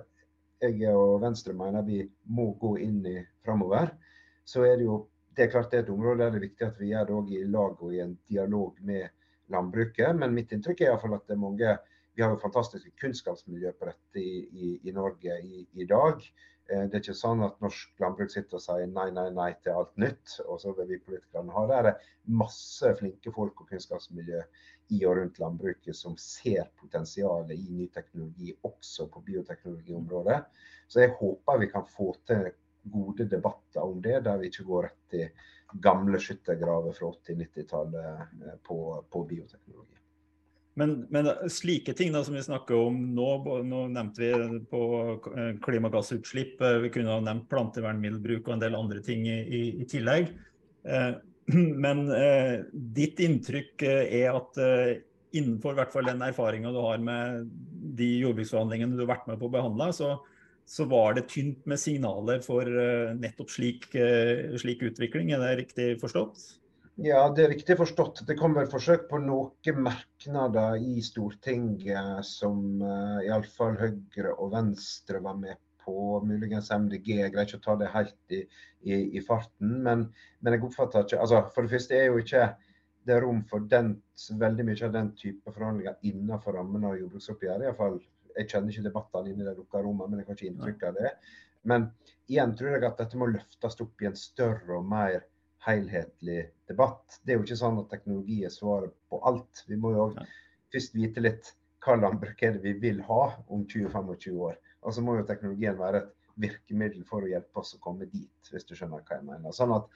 [0.62, 3.90] jeg og Venstre mener vi må gå inn i framover.
[4.44, 6.66] Så er det jo det er klart det er et område der det er viktig
[6.66, 9.08] at vi gjør det i lag og i en dialog med
[9.52, 10.12] landbruket.
[10.18, 11.76] Men mitt inntrykk er i fall at det er mange
[12.14, 16.24] Vi har jo fantastiske kunnskapsmiljø på dette i, i, i Norge i, i, dag.
[16.68, 19.78] Eh, det er ikke sånn at norsk landbruk sitter og sier nei, nei, nei til
[19.80, 21.80] alt nytt, og så vil vi politikerne ha det.
[21.86, 24.42] Det er masse flinke folk og kunnskapsmiljø
[24.92, 30.42] i og rundt landbruket som ser potensialet i ny teknologi, også på bioteknologiområdet.
[30.88, 32.50] Så jeg håper vi kan få til
[32.92, 35.26] gode debatter om det, der vi ikke går rett i
[35.82, 38.04] gamle skyttergraver fra 80-90-tallet
[38.46, 38.78] eh, på,
[39.10, 40.01] på, bioteknologi.
[40.74, 43.28] Men, men, slike ting da, som vi snakker om nå,
[43.68, 44.82] nå nevnte vi på
[45.36, 49.62] eh, klimagassutslipp, eh, vi kunne ha nevnt plantevernmiddelbruk og en del andre ting i, i,
[49.84, 50.32] i tillegg.
[51.84, 55.02] Men eh, ditt inntrykk er at eh,
[55.36, 57.52] innenfor hvert fall den erfaringa du har med
[57.98, 60.14] de jordbruksforhandlingene du har vært med på å behandle, så,
[60.64, 62.68] så var det tynt med signaler for
[63.18, 65.32] nettopp slik, slik, utvikling.
[65.34, 66.61] Er det riktig forstått?
[67.00, 68.20] Ja, det er riktig forstått.
[68.28, 72.90] Det kom vel forsøk på noen merknader i Stortinget som uh,
[73.22, 76.20] eh, iallfall Høyre og Venstre var med på.
[76.28, 77.08] Muligens MDG.
[77.22, 78.42] Jeg greier ikke å ta det helt i,
[78.84, 79.80] i, i farten.
[79.86, 80.04] Men,
[80.40, 82.44] men, jeg oppfatter ikke altså, For det første er jo ikke
[83.08, 83.96] det rom for den,
[84.44, 87.66] veldig mye av den type forhandlinger innenfor rammen av jordbruksoppgjøret.
[87.70, 87.98] Iallfall
[88.36, 91.00] jeg kjenner ikke debattene inne i det lukka rommet, men jeg har ikke inntrykk av
[91.00, 91.16] det.
[91.72, 91.90] Men
[92.28, 95.24] igjen tror jeg at dette må løftes opp i en større og mer
[95.66, 97.20] helhetlig debatt.
[97.22, 99.64] Det er jo ikke sånn at teknologi er svaret på alt.
[99.68, 100.08] Vi må jo
[100.72, 104.58] først vite litt hva landbruk er det vi vil ha om 20-25 år.
[104.82, 106.10] Og så må jo teknologien være et
[106.42, 109.54] virkemiddel for å hjelpe oss å komme dit, hvis du skjønner hva jeg mener.
[109.54, 109.88] Sånn at,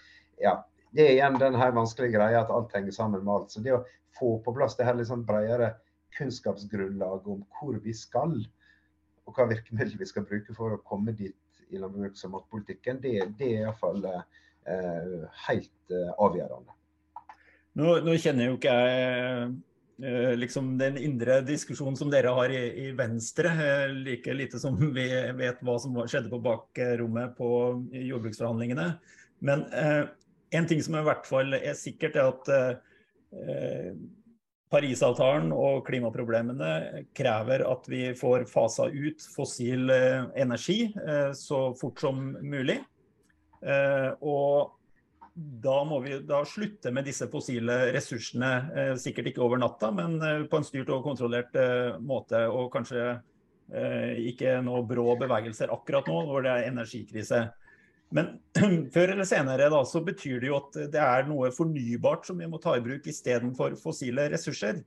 [0.42, 0.62] ja,
[0.96, 3.50] Det er igjen den her vanskelige greia at alt henger sammen med alt.
[3.52, 3.83] Så det å
[4.16, 5.74] få på plass det her litt sånn bredere
[6.16, 8.38] kunnskapsgrunnlag om hvor vi skal,
[9.26, 11.37] og hva virkemidler vi skal bruke for å komme dit
[11.74, 14.22] i landbruks- og matpolitikken, det, det er iallfall eh,
[15.46, 16.74] helt eh, avgjørende.
[17.76, 19.48] Nå, nå, kjenner jo ikke jeg
[20.00, 24.79] eh, liksom den indre diskusjonen som dere har i, i, Venstre, eh, like lite som
[24.96, 25.07] vi
[25.38, 27.50] vet hva som skjedde på bakrommet på
[27.92, 28.90] jordbruksforhandlingene.
[29.44, 30.05] Men eh,
[30.57, 33.90] en ting som i hvert fall er sikkert, er at eh,
[34.66, 42.02] Parisavtalen og klimaproblemene krever at vi får fasa ut fossil eh, energi eh, så fort
[42.02, 42.81] som mulig.
[43.62, 44.75] Eh, og
[45.37, 50.14] da må vi da slutte med disse fossile ressursene, sikkert ikke over natta, men
[50.49, 51.53] på en styrt og kontrollert
[52.01, 52.40] måte.
[52.49, 53.19] Og kanskje
[54.31, 57.42] ikke noe brå bevegelser akkurat nå når det er energikrise.
[58.14, 58.37] Men
[58.95, 62.49] før eller senere da, så betyr det jo at det er noe fornybart som vi
[62.51, 64.83] må ta i bruk istedenfor fossile ressurser.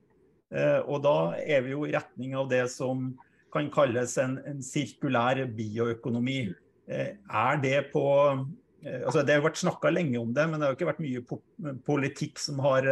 [0.50, 3.10] Eh, og da er vi jo i retning av det som
[3.54, 6.42] kan kalles en, en sirkulær bioøkonomi.
[6.90, 8.04] Eh, er det på
[8.82, 11.78] eh, altså Det har vært snakka lenge om det, men det har ikke vært mye
[11.86, 12.88] politikk som har,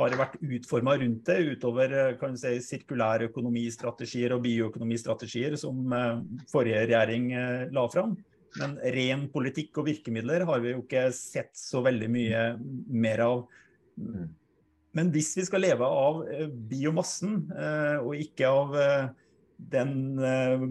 [0.00, 5.82] har vært utforma rundt det, utover kan si, sirkulærøkonomistrategier og bioøkonomistrategier som
[6.52, 7.32] forrige regjering
[7.74, 8.16] la fram.
[8.60, 12.42] Men ren politikk og virkemidler har vi jo ikke sett så veldig mye
[12.94, 13.44] mer av.
[13.98, 14.28] Mm.
[14.94, 19.06] Men hvis vi skal leve av eh, biomassen, eh, og ikke av eh,
[19.56, 20.18] den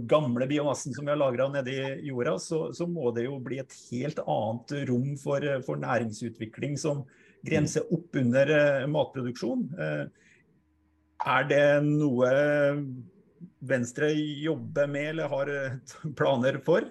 [0.08, 3.76] gamle biomassen som vi har lagra nedi jorda, så, så, må det jo bli et
[3.91, 7.06] helt annet rom for, for næringsutvikling som
[7.48, 8.52] grenser opp under
[8.91, 9.65] matproduksjon.
[11.24, 12.34] Er det noe
[13.63, 15.54] Venstre jobber med eller har
[16.19, 16.89] planer for?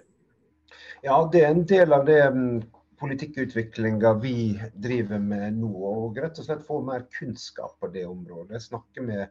[1.03, 2.61] Ja, det er en del av det um,
[3.03, 5.73] politikkutviklinga vi driver med nå.
[5.73, 8.63] Og rett og slett få mer kunnskap på det området.
[8.63, 9.27] Snakke med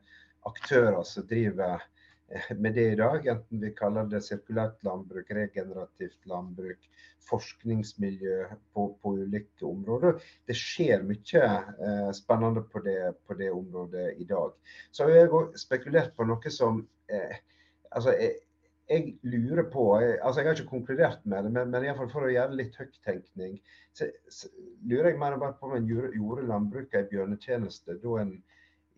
[0.47, 1.87] aktører som driver eh,
[2.63, 3.27] med det i dag.
[3.27, 6.89] Enten vi kaller det sirkulært landbruk, regenerativt landbruk,
[7.29, 8.37] forskningsmiljø
[8.73, 10.21] på, på ulike områder.
[10.47, 14.55] Det skjer mye eh, spennende på det, på det, området i dag.
[14.91, 17.35] Så har jeg spekulert på noe som eh,
[17.91, 18.39] altså, jeg,
[18.91, 22.27] jeg lurer på jeg, altså jeg har ikke konkludert med det, men, men fall for
[22.27, 23.59] å gjøre litt høyttenkning,
[23.95, 24.49] så, så,
[24.87, 28.33] lurer jeg mer bare på om en gjorde, gjorde landbruket en bjørnetjeneste da en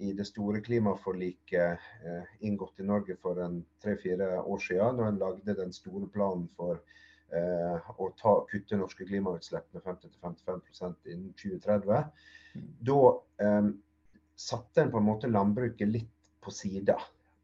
[0.03, 5.21] i det store klimaforliket eh, inngått i Norge for en tre-fire år siden, når en
[5.21, 6.81] lagde den store planen for
[7.31, 12.11] eh, å ta, kutte norske klimautslipp med 50-55% innen 2030.
[12.53, 12.67] Mm.
[12.89, 12.99] Da
[13.45, 13.71] eh,
[14.35, 16.97] satte en på en måte landbruket litt på sida.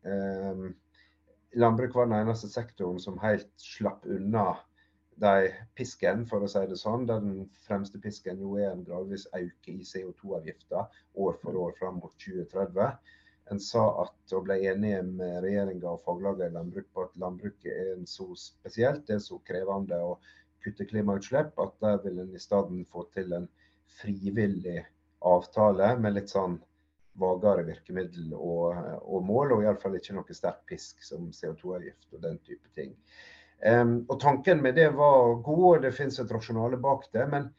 [0.03, 0.65] Eh,
[1.59, 4.51] landbruk var den eneste sektoren som helt slapp unna
[5.19, 7.07] de pisken, for å si det sånn.
[7.09, 10.85] Der den fremste pisken jo er en gradvis øke i CO2-avgifta
[11.25, 12.97] år for år fram mot 2030.
[13.49, 17.71] En sa at og ble enige med regjeringa og faglagene i landbruk på at landbruket
[17.73, 19.97] er en så spesielt, det er så krevende.
[19.97, 20.19] å
[20.63, 23.47] kutte klimautslipp, at der vil en i stedet få til en
[23.99, 24.81] frivillig
[25.25, 26.59] avtale med litt sånn
[27.19, 32.39] vagere virkemiddel og, og mål, og iallfall ikke noe sterk pisk som CO2-avgift og den
[32.47, 32.93] type ting.
[33.59, 37.25] Og Tanken med det var god, og det finnes et rasjonale bak det.
[37.27, 37.49] Men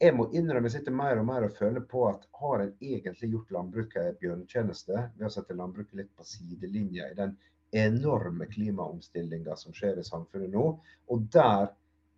[0.00, 3.30] jeg må innrømme jeg sitter mer og mer og føler på at har en egentlig
[3.34, 7.36] gjort landbruket en bjørnetjeneste ved å sette landbruket litt på sidelinja i den
[7.74, 10.66] enorme klimaomstillinga som skjer i samfunnet nå.
[11.10, 11.70] Og der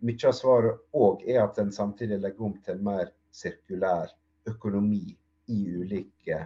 [0.04, 4.12] mye av svaret òg er at en samtidig legger om til en mer sirkulær
[4.48, 5.04] økonomi
[5.52, 6.42] i ulike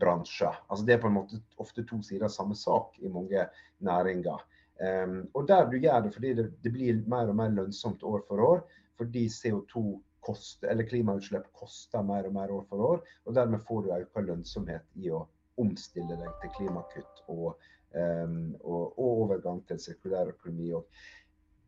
[0.00, 0.56] bransjer.
[0.68, 3.46] Altså Det er på en måte ofte to sider av samme sak i mange
[3.84, 4.42] næringer.
[4.80, 8.22] Um, og der du gjør det fordi det, det, blir mer og mer lønnsomt år
[8.28, 8.62] for år,
[8.96, 9.82] fordi CO2
[10.24, 13.02] koster, eller klimautslipp koster mer og mer år for år.
[13.26, 15.26] Og dermed får du økt lønnsomhet i å
[15.60, 17.60] omstille deg til klimakutt og,
[17.92, 20.72] um, og, og overgang til sirkulær økonomi.
[20.78, 21.06] òg.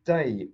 [0.09, 0.49] de,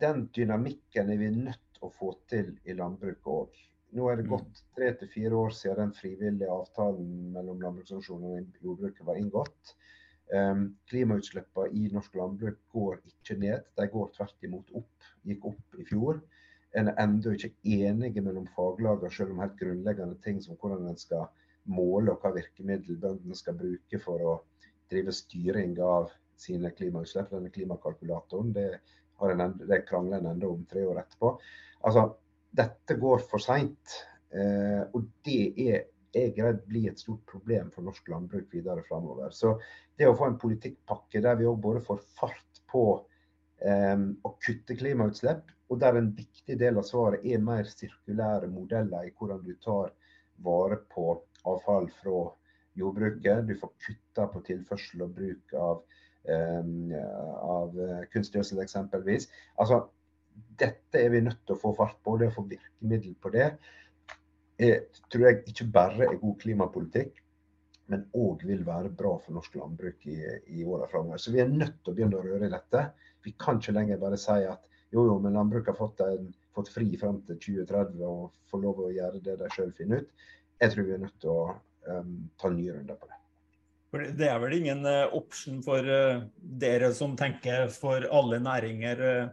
[0.00, 3.64] den dynamikken er vi nødt til å få til i landbruket òg.
[3.96, 4.32] Nå er det mm.
[4.32, 9.76] gått tre til fire år siden den frivillige avtalen mellom landbruksorganisasjonene og jordbruket var inngått.
[10.28, 15.08] Klimautslippene i norsk landbruk går ikke ned, de går tvert imot opp.
[15.24, 16.20] Gikk opp i fjor.
[16.76, 21.00] En er ennå ikke enige mellom faglagene, selv om helt grunnleggende ting som hvordan en
[21.00, 21.28] skal
[21.72, 24.34] måle og hva virkemiddel bøndene skal bruke for å
[24.92, 27.32] drive styring av sine klimautslipp.
[27.32, 28.68] Denne klimakalkulatoren, det,
[29.20, 31.34] har en, det krangler en enda om tre år etterpå.
[31.88, 32.04] Altså,
[32.58, 33.98] dette går for seint.
[34.28, 35.86] Eh, og det er
[36.18, 39.30] jeg redd blir et stort problem for norsk landbruk videre framover.
[39.34, 39.56] Så
[39.98, 42.84] det å få en politikkpakke der vi òg både får fart på
[43.64, 49.08] eh, å kutte klimautslipp, og der en viktig del av svaret er mer sirkulære modeller
[49.08, 49.92] i hvordan du tar
[50.44, 51.10] vare på
[51.48, 52.22] avfall fra
[52.78, 53.46] jordbruket.
[53.48, 55.82] Du får kutta på tilførsel og bruk av,
[56.30, 56.96] eh,
[57.44, 57.76] av
[58.14, 59.28] kunstgjødsel eksempelvis.
[59.58, 59.82] Altså,
[60.58, 62.16] dette er vi nødt til å få fart på.
[62.18, 63.50] Det å få virkemiddel på det
[64.58, 67.20] er, tror jeg ikke bare er god klimapolitikk,
[67.88, 70.18] men òg vil være bra for norsk landbruk i,
[70.58, 71.20] i åra framover.
[71.22, 72.82] Så vi er nødt til å begynne å røre i dette.
[73.24, 76.72] Vi kan ikke lenger bare si at jo, jo, men landbruket har fått, en, fått
[76.72, 80.26] fri fram til 2030 og får lov å gjøre det de sjøl finner ut.
[80.60, 81.40] Jeg tror vi er nødt til å
[81.88, 83.18] um, ta nye runder på det.
[84.18, 86.24] Det er vel ingen uh, option for uh,
[86.60, 89.28] dere som tenker for alle næringer Eh,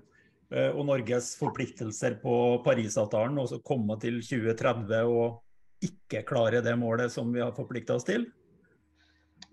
[0.56, 5.41] og Norges forpliktelser på Parisavtalen, og så komme til 2030 og
[5.84, 8.28] ikke klare det målet som vi har forplikta oss til?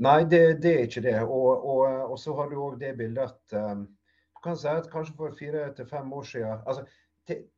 [0.02, 1.18] Nei, det, det, er ikke det.
[1.22, 4.88] Og, og, og så har du òg det bildet at um, du kan si at
[4.90, 6.86] kanskje for fire til fem år siden altså,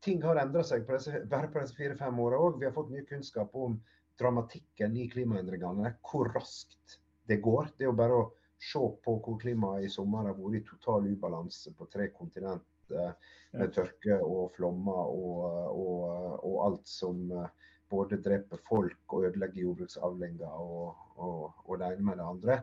[0.05, 2.59] Ting har endra seg på disse, bare på disse fire-fem åra òg.
[2.61, 3.79] Vi har fått mye kunnskap om
[4.21, 5.95] dramatikken i klimaendringene.
[6.05, 7.71] Hvor raskt det går.
[7.73, 8.27] Det er jo bare å
[8.61, 12.74] se på hvor klimaet i sommer har vært i total ubalanse på tre kontinent Eh,
[12.91, 17.49] med tørke og flommer og, og, og, alt som eh,
[17.91, 22.61] både dreper folk og ødelegger jordbruksavlinger og, og, det ene med det andre.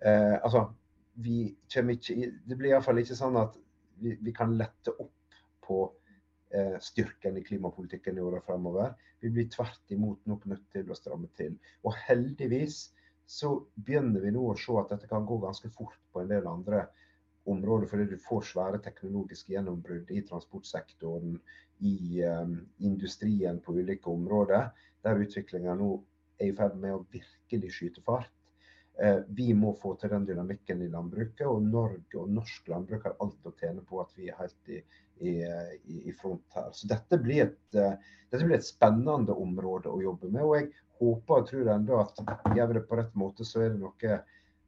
[0.00, 0.66] Eh, altså,
[1.20, 3.58] vi ikke, det blir iallfall ikke sånn at
[4.00, 5.82] vi, vi kan lette opp på
[6.54, 8.94] eh, styrken i klimapolitikken i åra fremover.
[9.20, 11.58] Vi blir tvert imot nok nødt til å stramme til.
[11.84, 12.86] Og heldigvis
[13.30, 16.48] så begynner vi nå å se at dette kan gå ganske fort på en del
[16.50, 16.86] andre
[17.44, 21.38] områder, fordi du får svære teknologiske gjennombrudd i transportsektoren,
[21.80, 24.68] i um, industrien på ulike områder,
[25.04, 25.94] der utviklinga nå
[26.40, 28.28] er i ferd med å virkelig skyte fart.
[29.00, 33.16] Uh, vi må få til den dynamikken i landbruket, og Norge og norsk landbruk har
[33.24, 34.82] alt å tjene på at vi er helt i,
[35.24, 35.34] i,
[36.12, 36.68] i front her.
[36.76, 37.96] Så dette blir, et, uh,
[38.28, 40.44] dette blir, et, spennende område å jobbe med.
[40.44, 40.68] Og jeg
[41.00, 42.20] håper og tror enda at
[42.52, 44.20] gjør vi det på rett måte, så er det noe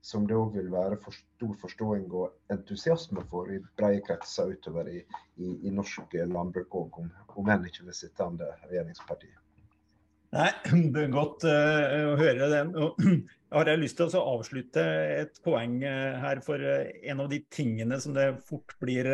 [0.02, 4.90] som det òg vil være for stor forståing og entusiasme for i brede kretser utover
[4.90, 4.98] i,
[5.38, 9.38] i, i norsk landbruk òg, om, om enn ikke ved sittende regjeringspartiet.
[10.32, 10.48] Nei,
[10.94, 12.72] det er godt uh, å høre den.
[12.80, 13.02] Og
[13.52, 14.84] har jeg lyst til å avslutte
[15.20, 16.40] et poeng uh, her.
[16.44, 19.06] For uh, en av de tingene som det fort blir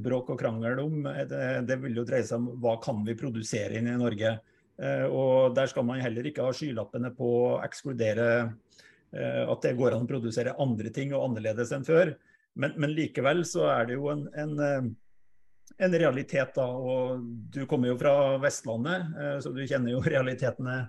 [0.00, 3.78] bråk og krangel om, det, det, vil jo dreie seg om hva kan vi produsere
[3.78, 4.38] inn i Norge.
[5.12, 8.26] og Der skal man heller ikke ha skylappene på å ekskludere
[9.12, 12.14] at det går an å produsere andre ting og annerledes enn før.
[12.54, 14.88] Men, men likevel så er det jo en, en, eh,
[15.86, 16.66] en, realitet, da.
[16.66, 20.84] Og du kommer jo fra Vestlandet, eh, så du kjenner jo realitetene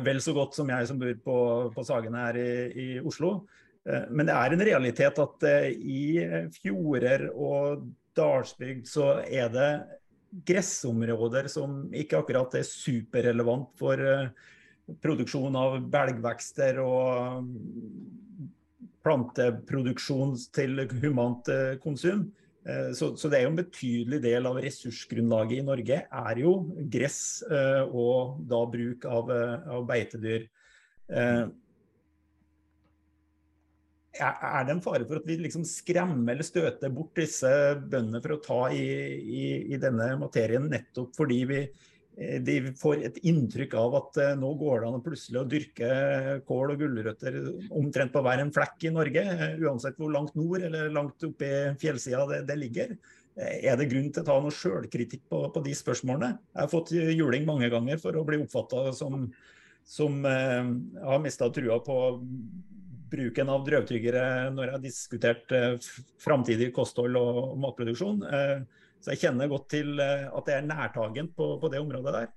[0.00, 1.34] vel så godt som jeg som bor på,
[1.74, 3.42] på Sagene her i, i, Oslo.
[3.84, 5.44] Men det er en realitet at
[5.76, 6.22] i
[6.54, 7.82] fjorder og
[8.16, 9.68] dalsbygd så er det
[10.48, 14.00] gressområder som ikke akkurat er superrelevant for
[15.02, 17.48] produksjon av belgvekster og
[19.02, 22.30] planteproduksjon til humant eh, konsum.
[22.94, 26.52] Så, så, det er jo en betydelig del av ressursgrunnlaget i Norge er jo
[26.94, 29.32] gress og da bruk av,
[29.66, 30.44] av beitedyr.
[34.12, 37.48] Er det en fare for at vi liksom skremmer eller støter bort disse
[37.80, 38.84] bøndene for å ta i,
[39.16, 44.34] i, i denne materien, nettopp fordi vi, eh, de får et inntrykk av at eh,
[44.36, 45.88] nå går det an plutselig å dyrke
[46.48, 47.38] kål og gulrøtter
[47.72, 51.48] omtrent på hver en flekk i Norge, eh, uansett hvor langt nord eller langt oppe
[51.48, 52.92] i fjellsida det, det, ligger.
[53.40, 56.34] Er det grunn til å ta noe sjølkritikk på, på, de spørsmålene?
[56.52, 59.30] Jeg har fått juling mange ganger for å bli oppfatta som,
[59.88, 60.68] som eh,
[61.08, 61.98] har mista trua på
[63.12, 65.90] bruken av drøvtyggere når jeg har diskutert eh,
[66.20, 68.22] framtidig kosthold og matproduksjon.
[68.28, 72.14] Eh, så jeg kjenner godt til eh, at det er nærtagent på, på, det området
[72.14, 72.28] der.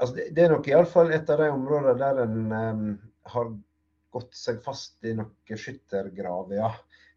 [0.00, 2.84] Altså, det, er nok iallfall et av de områdene der en um,
[3.32, 3.50] har
[4.14, 6.70] gått seg fast i noen skyttergraver, ja.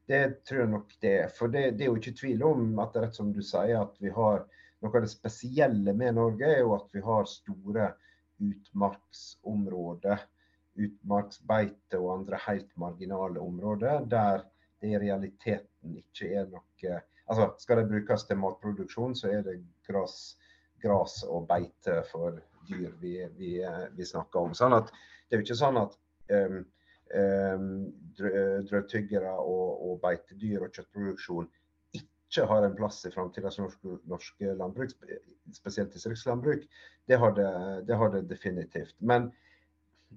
[0.09, 1.27] Det tror jeg nok det er.
[1.33, 4.09] For det, det, er jo ikke tvil om at rett som du sier, at vi
[4.13, 4.41] har
[4.81, 7.91] noe av det spesielle med Norge er jo at vi har store
[8.39, 10.23] utmarksområder
[10.79, 14.45] utmarksbeite og andre helt marginale områder der
[14.79, 16.99] det i realiteten ikke er noe
[17.29, 20.17] altså Skal det brukes til matproduksjon, så er det gras,
[20.81, 23.53] gras og beite for dyr vi, vi,
[23.95, 24.57] vi, snakker om.
[24.57, 25.95] Sånn at Det er jo ikke sånn at
[26.33, 26.61] um,
[27.21, 27.67] um,
[28.17, 31.49] drøvtyggere og, og, beitedyr og kjøttproduksjon
[31.99, 34.93] ikke har en plass i framtidas norske, norske landbruk,
[35.53, 36.65] spesielt distriktslandbruk.
[37.09, 37.51] Det det,
[37.85, 38.97] det har det definitivt.
[39.01, 39.31] Men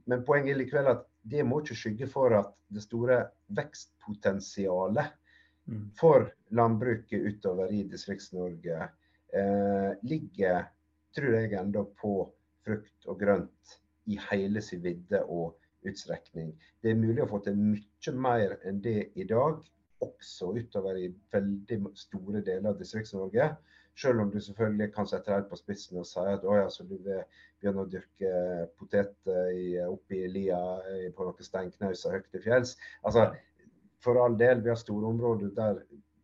[0.09, 3.19] men poenget er likevel at det må ikke skygge for at det store
[3.57, 5.13] vekstpotensialet.
[5.99, 10.65] For landbruket utover i Distrikts-Norge eh, ligger,
[11.17, 12.15] tror jeg, enda på
[12.67, 13.77] frukt og grønt
[14.11, 15.57] i hele sin vidde og
[15.87, 16.53] utstrekning.
[16.83, 19.63] Det er mulig å få til mye mer enn det i dag,
[20.03, 23.53] også utover i veldig store deler av Distrikts-Norge.
[23.99, 26.97] Selv om du selvfølgelig kan sette deg på spissen og si at ja, så du
[26.97, 27.23] vil
[27.61, 28.31] begynne å dyrke
[28.81, 30.59] poteter oppe i lia
[31.15, 32.73] på noen steinknauser høyt til fjells.
[33.05, 33.29] Altså,
[34.05, 35.83] for all del, vi har store områder der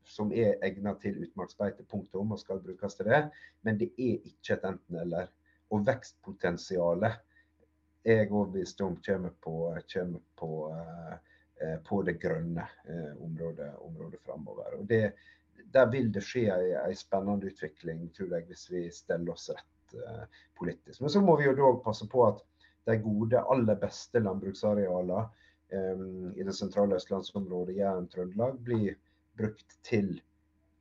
[0.09, 3.23] som er egnet til utmarksbeite, punktum, og skal brukes til det.
[3.63, 5.31] Men det er ikke et enten-eller.
[5.71, 7.19] Og vekstpotensialet
[8.09, 9.57] er jeg overbevist om kommer på,
[9.93, 14.79] kommer på, uh, på det grønne uh, området, området framover.
[14.79, 15.13] Og det,
[15.75, 20.25] der vil det skje en spennende utvikling, tror jeg, hvis vi steller oss rett uh,
[20.59, 21.03] politisk.
[21.03, 22.41] Men så må vi jo da passe på at
[22.89, 25.27] de gode, aller beste landbruksarealene
[25.69, 28.95] i det sentrale østlandsområdet, Jæren, Trøndelag, blir
[29.37, 30.15] brukt til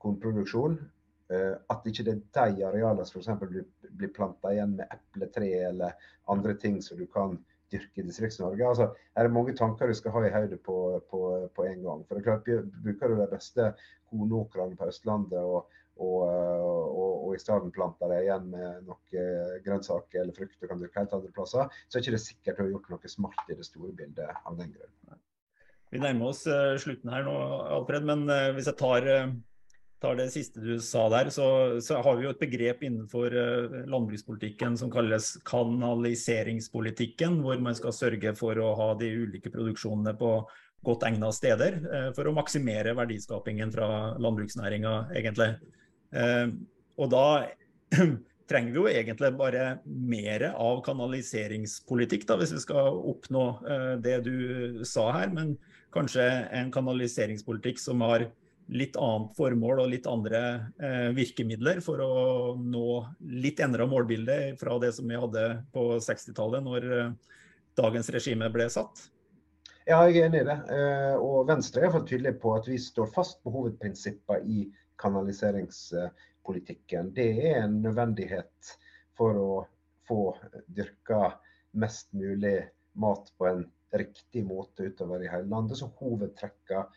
[0.03, 0.77] kornproduksjon.
[1.27, 3.41] Uh, at ikke det er de arealene som f.eks.
[3.51, 3.65] blir,
[3.99, 7.35] blir planta igjen med epletre eller andre ting som du kan
[7.71, 8.63] dyrke i Distrikts-Norge.
[8.63, 10.77] Altså, er det mange tanker du skal ha i hodet på,
[11.11, 11.21] på,
[11.55, 12.05] på, en gang.
[12.07, 13.73] For det er klart, Bruker du de beste
[14.07, 15.67] kornåkrene på Østlandet og,
[15.97, 19.25] og, og, og i stedet planter det igjen med noe
[19.65, 22.71] grønnsaker eller frukt kan dyrke helt andre plasser, så er det ikke sikkert du har
[22.75, 25.19] gjort noe smart i det store bildet av den grunn.
[25.93, 27.35] Vi nærmer oss uh, slutten her nå,
[27.77, 28.25] Alfred, men
[28.57, 29.07] hvis jeg tar
[29.97, 33.33] tar det siste du sa der, så, så har vi jo et begrep innenfor
[33.89, 40.35] landbrukspolitikken som kalles kanaliseringspolitikken, hvor man skal sørge for å ha de ulike produksjonene på
[40.85, 41.79] godt egna steder
[42.13, 43.89] for å maksimere verdiskapingen fra
[44.21, 45.55] landbruksnæringa, egentlig.
[46.15, 46.53] Uh,
[46.97, 47.27] og da
[48.49, 53.43] trenger vi jo egentlig bare mer av kanaliseringspolitikk, da, hvis vi skal oppnå
[53.99, 55.33] det du sa her.
[55.35, 55.57] Men
[55.91, 56.23] kanskje
[56.55, 58.29] en kanaliseringspolitikk som har
[58.67, 60.41] litt annet formål og litt andre
[60.83, 62.87] eh, virkemidler for å nå
[63.39, 65.45] litt endra målbilde fra det som vi hadde
[65.75, 67.13] på 60-tallet, når eh,
[67.79, 69.07] dagens regime ble satt?
[69.87, 70.57] Ja, jeg er enig i det.
[70.75, 74.67] Eh, og Venstre er iallfall tydelig på at vi står fast på hovedprinsippene i
[75.01, 77.11] kanaliseringspolitikken.
[77.15, 78.77] Det er en nødvendighet
[79.17, 79.51] for å
[80.07, 80.21] få
[80.67, 81.33] dyrka
[81.77, 83.65] mest mulig mat på en
[83.97, 85.77] riktig måte utover i hele landet.
[85.77, 86.87] Så hovedtrekka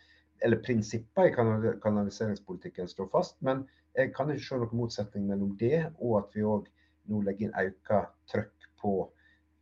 [0.40, 1.34] eller prinsippene i
[1.82, 3.36] kanaliseringspolitikken står fast.
[3.44, 3.56] Men
[3.96, 6.64] jeg kan ikke se noen motsetning mellom det og at vi òg
[7.10, 7.88] nå legger inn økt
[8.30, 8.92] trøkk på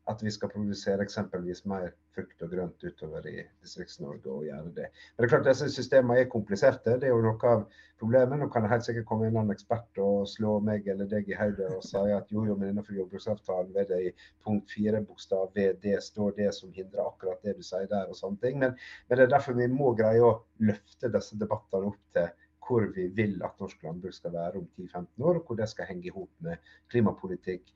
[0.08, 4.86] at vi skal produsere eksempelvis mer frukt og grønt utover i Distrikts-Norge og gjøre det.
[4.88, 6.94] Men det er klart disse systemene er kompliserte.
[7.02, 7.66] Det er jo noe av
[8.00, 8.40] problemet.
[8.40, 11.28] Nå kan det helt sikkert komme en eller annen ekspert og slå meg eller deg
[11.28, 14.14] i hodet og si at jo, jo, men innenfor jordbruksavtalen ved det i
[14.46, 18.40] punkt fire bokstav VD står det som hindrer akkurat det du sier der og sånne
[18.44, 18.58] ting.
[18.64, 18.76] Men,
[19.08, 22.32] men det er derfor vi må greie å løfte disse debattene opp til
[22.68, 25.88] hvor vi vil at norsk landbruk skal være om 10-15 år, og hvor det skal
[25.88, 26.60] henge i hop med
[26.92, 27.70] klimapolitikk,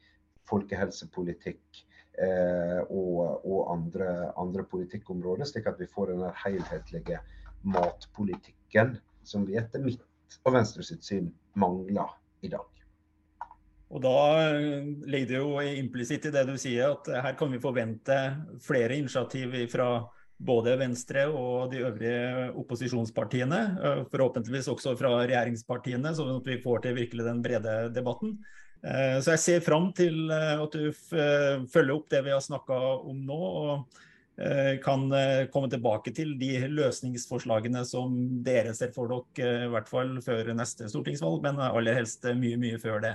[0.50, 7.22] folkehelsepolitikk Eh, og, og andre, andre, politikkområder, slik at vi får den helhetlige
[7.64, 10.02] matpolitikken som vi etter mitt
[10.44, 12.12] og Venstre sitt syn mangler
[12.44, 12.68] i dag.
[13.92, 14.16] Og Da
[14.48, 18.18] eh, ligger det jo implisitt i det du sier, at her kan vi forvente
[18.64, 19.90] flere initiativ fra
[20.42, 23.60] både Venstre og de øvrige opposisjonspartiene.
[23.76, 28.38] Eh, forhåpentligvis også fra regjeringspartiene, sånn at vi får til virkelig den brede debatten.
[28.82, 33.20] Eh, så jeg ser fram til at du følger opp det vi har snakka om
[33.28, 33.42] nå.
[33.66, 34.00] og
[34.82, 35.02] kan
[35.52, 40.88] komme tilbake til de løsningsforslagene som dere ser for dere, i hvert fall før neste
[40.88, 43.12] stortingsvalg, men aller helst mye, mye før det.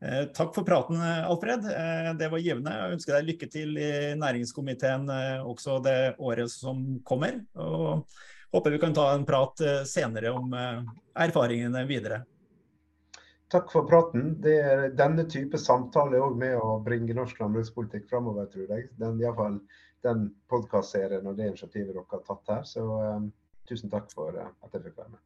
[0.00, 1.64] Eh, takk for praten, Alfred.
[1.64, 2.74] Eh, det var givende.
[2.74, 7.40] Jeg ønsker deg lykke til i næringskomiteen eh, også det året som kommer.
[7.58, 8.06] Og
[8.54, 9.58] håper vi kan ta en prat
[9.90, 10.54] senere om
[11.18, 12.22] erfaringene videre.
[13.48, 14.34] Takk for praten.
[14.44, 18.90] Er denne type samtale er med å bringe norsk landbrukspolitikk framover, tror jeg.
[19.00, 19.60] Den, i fall,
[20.04, 22.66] den podkastserien og det initiativet dere har tatt her.
[22.68, 23.30] Så um,
[23.68, 25.22] tusen takk for uh, at jeg fikk være med.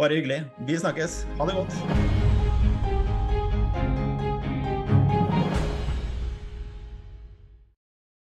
[0.00, 0.40] Bare hyggelig.
[0.64, 1.20] Vi snakkes.
[1.38, 2.33] Ha det godt.